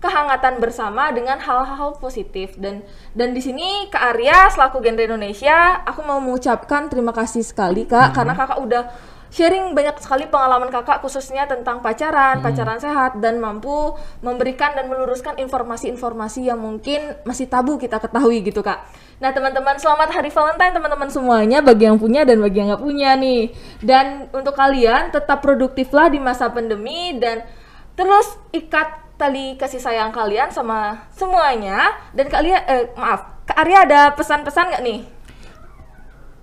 kehangatan 0.00 0.64
bersama 0.64 1.12
dengan 1.12 1.36
hal-hal 1.36 1.92
positif 2.00 2.56
dan 2.56 2.80
dan 3.12 3.36
di 3.36 3.40
sini 3.44 3.92
Kak 3.92 4.16
Arya 4.16 4.48
selaku 4.48 4.80
genre 4.80 5.04
Indonesia 5.04 5.84
aku 5.84 6.00
mau 6.00 6.16
mengucapkan 6.24 6.88
terima 6.88 7.12
kasih 7.12 7.44
sekali 7.44 7.84
Kak 7.84 8.16
karena 8.16 8.32
Kakak 8.32 8.64
udah 8.64 8.88
sharing 9.30 9.72
banyak 9.72 9.96
sekali 10.02 10.26
pengalaman 10.26 10.68
kakak 10.68 11.00
khususnya 11.00 11.46
tentang 11.46 11.78
pacaran, 11.78 12.42
pacaran 12.42 12.82
sehat 12.82 13.22
dan 13.22 13.38
mampu 13.38 13.94
memberikan 14.20 14.74
dan 14.74 14.90
meluruskan 14.90 15.38
informasi-informasi 15.38 16.50
yang 16.50 16.58
mungkin 16.58 17.14
masih 17.22 17.46
tabu 17.46 17.78
kita 17.78 18.02
ketahui 18.02 18.42
gitu 18.42 18.60
kak. 18.60 18.82
Nah 19.22 19.30
teman-teman 19.30 19.78
selamat 19.78 20.10
hari 20.10 20.34
Valentine 20.34 20.74
teman-teman 20.74 21.08
semuanya 21.08 21.58
bagi 21.62 21.86
yang 21.86 21.96
punya 21.96 22.26
dan 22.26 22.42
bagi 22.42 22.56
yang 22.58 22.68
nggak 22.74 22.82
punya 22.82 23.10
nih. 23.14 23.42
Dan 23.78 24.26
untuk 24.34 24.58
kalian 24.58 25.14
tetap 25.14 25.38
produktiflah 25.40 26.10
di 26.10 26.18
masa 26.18 26.50
pandemi 26.50 27.14
dan 27.16 27.46
terus 27.94 28.34
ikat 28.50 29.14
tali 29.14 29.54
kasih 29.60 29.78
sayang 29.78 30.10
kalian 30.10 30.48
sama 30.48 31.06
semuanya 31.12 31.92
dan 32.16 32.26
kalian 32.32 32.60
eh, 32.64 32.88
maaf 32.96 33.44
Kak 33.44 33.66
Arya 33.66 33.82
ada 33.84 34.00
pesan-pesan 34.16 34.66
nggak 34.74 34.84
nih? 34.86 35.00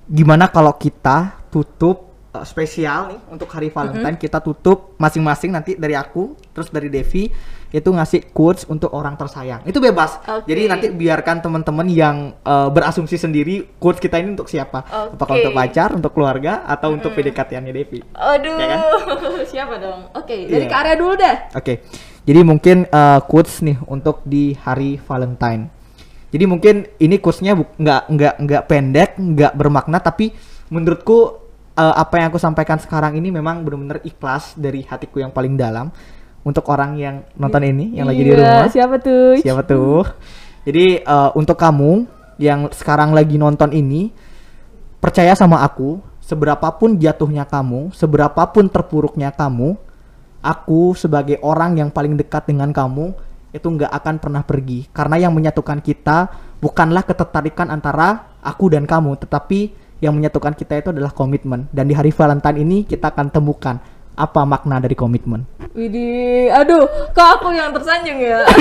Gimana 0.07 0.47
kalau 0.47 0.71
kita 0.75 1.35
tutup 1.51 2.06
uh, 2.37 2.45
spesial 2.45 3.09
nih 3.09 3.19
untuk 3.33 3.49
hari 3.49 3.73
Valentine 3.73 4.15
kita 4.15 4.37
tutup 4.37 4.93
masing-masing 4.95 5.49
nanti 5.49 5.73
dari 5.73 5.97
aku 5.97 6.37
terus 6.53 6.69
dari 6.69 6.87
Devi 6.87 7.29
itu 7.67 7.89
ngasih 7.91 8.31
quotes 8.31 8.63
untuk 8.71 8.95
orang 8.95 9.19
tersayang. 9.19 9.59
Itu 9.67 9.83
bebas. 9.83 10.23
Oke. 10.23 10.47
Jadi 10.47 10.61
nanti 10.71 10.87
biarkan 10.87 11.43
teman-teman 11.43 11.83
yang 11.91 12.31
uh, 12.47 12.71
berasumsi 12.71 13.19
sendiri 13.19 13.75
quotes 13.75 13.99
kita 13.99 14.23
ini 14.23 14.31
untuk 14.39 14.47
siapa? 14.47 14.87
Apakah 14.87 15.35
Oke. 15.35 15.41
untuk 15.43 15.51
pacar, 15.51 15.89
untuk 15.91 16.11
keluarga 16.15 16.63
atau 16.63 16.95
untuk 16.95 17.11
PDKT-annya 17.11 17.75
Devi? 17.75 17.99
Aduh, 18.15 18.55
Ya 18.55 18.67
kan? 18.71 18.79
siapa 19.51 19.75
dong? 19.83 20.07
Oke, 20.15 20.47
dari 20.47 20.63
Iya. 20.63 20.71
Kak 20.71 20.79
Arya 20.79 20.95
dulu 20.95 21.13
deh. 21.19 21.35
Oke, 21.59 21.73
jadi 22.23 22.39
mungkin 22.47 22.87
uh, 22.87 23.19
quotes 23.27 23.59
nih 23.59 23.75
untuk 23.83 24.23
di 24.23 24.55
hari 24.63 24.95
Valentine. 25.03 25.67
Jadi 26.27 26.43
mungkin 26.47 26.87
ini 26.99 27.19
quotesnya 27.23 27.55
nggak 27.55 28.01
nggak 28.11 28.33
nggak 28.47 28.63
pendek, 28.67 29.09
nggak 29.15 29.53
bermakna, 29.55 29.99
tapi 30.03 30.31
menurutku 30.71 31.46
uh, 31.77 31.93
apa 31.95 32.17
yang 32.17 32.27
aku 32.33 32.41
sampaikan 32.41 32.81
sekarang 32.81 33.15
ini 33.21 33.29
memang 33.29 33.61
benar-benar 33.61 34.01
ikhlas 34.01 34.57
dari 34.57 34.81
hatiku 34.83 35.21
yang 35.21 35.29
paling 35.29 35.53
dalam 35.53 35.93
untuk 36.41 36.65
orang 36.73 36.97
yang 36.97 37.15
nonton 37.37 37.61
ini, 37.63 37.95
yang 37.95 38.07
lagi 38.07 38.23
di 38.23 38.31
Iya, 38.33 38.39
rumah. 38.39 38.67
Siapa 38.71 38.95
tuh? 38.97 39.29
Siapa 39.43 39.61
tuh? 39.67 40.07
Jadi 40.65 41.03
uh, 41.03 41.31
untuk 41.35 41.59
kamu 41.59 42.07
yang 42.39 42.71
sekarang 42.71 43.11
lagi 43.11 43.35
nonton 43.35 43.75
ini, 43.75 44.11
percaya 45.03 45.35
sama 45.35 45.63
aku, 45.63 45.99
seberapapun 46.23 46.95
jatuhnya 46.99 47.43
kamu, 47.43 47.91
seberapapun 47.91 48.71
terpuruknya 48.71 49.35
kamu, 49.35 49.75
aku 50.39 50.95
sebagai 50.95 51.39
orang 51.43 51.75
yang 51.75 51.89
paling 51.91 52.15
dekat 52.15 52.47
dengan 52.47 52.71
kamu 52.71 53.11
itu 53.51 53.67
nggak 53.67 53.91
akan 53.91 54.15
pernah 54.19 54.43
pergi 54.43 54.85
karena 54.91 55.17
yang 55.17 55.33
menyatukan 55.33 55.79
kita 55.81 56.29
bukanlah 56.59 57.03
ketertarikan 57.07 57.71
antara 57.71 58.37
aku 58.43 58.69
dan 58.69 58.83
kamu 58.83 59.17
tetapi 59.17 59.86
yang 60.03 60.13
menyatukan 60.13 60.53
kita 60.53 60.81
itu 60.81 60.89
adalah 60.93 61.11
komitmen 61.13 61.65
dan 61.73 61.89
di 61.89 61.93
hari 61.97 62.13
Valentine 62.13 62.57
ini 62.61 62.77
kita 62.85 63.09
akan 63.09 63.33
temukan 63.33 63.77
apa 64.17 64.41
makna 64.49 64.81
dari 64.81 64.97
komitmen 64.97 65.45
Widih, 65.77 66.49
aduh, 66.49 66.89
kok 67.13 67.27
aku 67.37 67.53
yang 67.53 67.69
tersanjung 67.69 68.17
ya? 68.17 68.41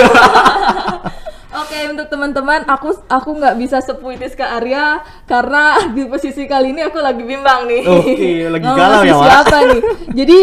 Oke, 1.56 1.88
untuk 1.88 2.12
teman-teman, 2.12 2.68
aku 2.68 2.92
aku 3.08 3.40
nggak 3.40 3.56
bisa 3.56 3.80
sepuitis 3.80 4.36
ke 4.36 4.44
Arya 4.44 5.00
karena 5.24 5.88
di 5.88 6.04
posisi 6.04 6.44
kali 6.44 6.76
ini 6.76 6.84
aku 6.84 7.00
lagi 7.00 7.24
bimbang 7.24 7.64
nih. 7.64 7.82
Oke, 7.88 8.30
lagi 8.52 8.64
Mau 8.68 8.76
galau 8.76 9.00
ya? 9.00 9.16
Siapa 9.16 9.56
nih? 9.72 9.80
Jadi 10.12 10.40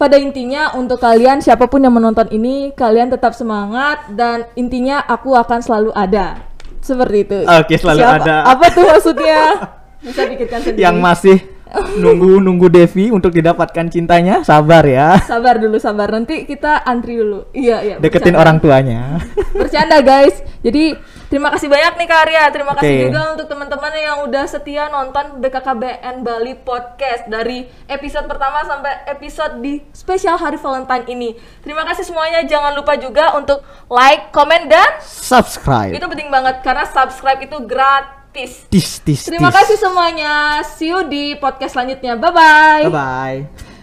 pada 0.00 0.16
intinya 0.16 0.72
untuk 0.72 0.96
kalian 1.04 1.44
siapa 1.44 1.68
pun 1.68 1.84
yang 1.84 1.92
menonton 1.92 2.32
ini, 2.32 2.72
kalian 2.72 3.12
tetap 3.12 3.36
semangat 3.36 4.08
dan 4.16 4.48
intinya 4.56 5.04
aku 5.04 5.36
akan 5.36 5.60
selalu 5.60 5.92
ada. 5.92 6.40
Seperti 6.80 7.28
itu. 7.28 7.38
Oke, 7.44 7.76
selalu 7.76 8.00
ada. 8.00 8.48
Apa 8.48 8.72
tuh 8.72 8.88
maksudnya? 8.88 9.40
Bisa 10.04 10.28
pikirkan 10.28 10.60
sendiri. 10.60 10.84
yang 10.84 11.00
masih 11.00 11.54
nunggu 11.98 12.38
nunggu 12.38 12.70
Devi 12.70 13.10
untuk 13.10 13.34
didapatkan 13.34 13.90
cintanya 13.90 14.46
sabar 14.46 14.86
ya 14.86 15.18
Sabar 15.24 15.58
dulu, 15.58 15.76
sabar. 15.82 16.06
Nanti 16.12 16.46
kita 16.46 16.86
antri 16.86 17.18
dulu. 17.18 17.50
Iya, 17.50 17.76
iya. 17.82 17.96
deketin 17.98 18.34
bercanda. 18.34 18.42
orang 18.42 18.56
tuanya 18.62 19.00
Bercanda 19.58 19.98
guys. 20.04 20.38
Jadi 20.64 20.96
terima 21.28 21.50
kasih 21.52 21.68
banyak 21.68 21.92
nih 21.98 22.06
Kak 22.08 22.20
Arya. 22.28 22.42
Terima 22.54 22.72
kasih 22.78 22.94
Oke. 22.94 23.04
juga 23.10 23.20
untuk 23.34 23.46
teman-teman 23.50 23.92
yang 23.94 24.18
udah 24.24 24.44
setia 24.46 24.86
nonton 24.88 25.42
BKKBN 25.42 26.24
Bali 26.24 26.54
Podcast 26.56 27.26
dari 27.26 27.66
episode 27.90 28.30
pertama 28.30 28.64
sampai 28.64 29.04
episode 29.10 29.60
di 29.60 29.82
spesial 29.92 30.38
hari 30.38 30.56
Valentine 30.56 31.04
ini. 31.10 31.30
Terima 31.60 31.84
kasih 31.84 32.06
semuanya. 32.06 32.46
Jangan 32.46 32.72
lupa 32.72 32.96
juga 32.96 33.34
untuk 33.36 33.60
like, 33.90 34.30
komen 34.30 34.70
dan 34.70 35.02
subscribe 35.02 35.92
itu 35.92 36.06
penting 36.06 36.30
banget 36.30 36.62
karena 36.62 36.86
subscribe 36.86 37.40
itu 37.42 37.58
gratis. 37.66 38.23
Tis 38.34 38.98
tis 39.00 39.20
Terima 39.24 39.48
tis. 39.48 39.56
kasih 39.62 39.76
semuanya. 39.78 40.34
See 40.66 40.90
you 40.90 41.06
di 41.06 41.38
podcast 41.38 41.78
selanjutnya. 41.78 42.18
Bye 42.18 42.32
bye. 42.34 42.82
bye 42.90 42.90
bye 42.90 43.73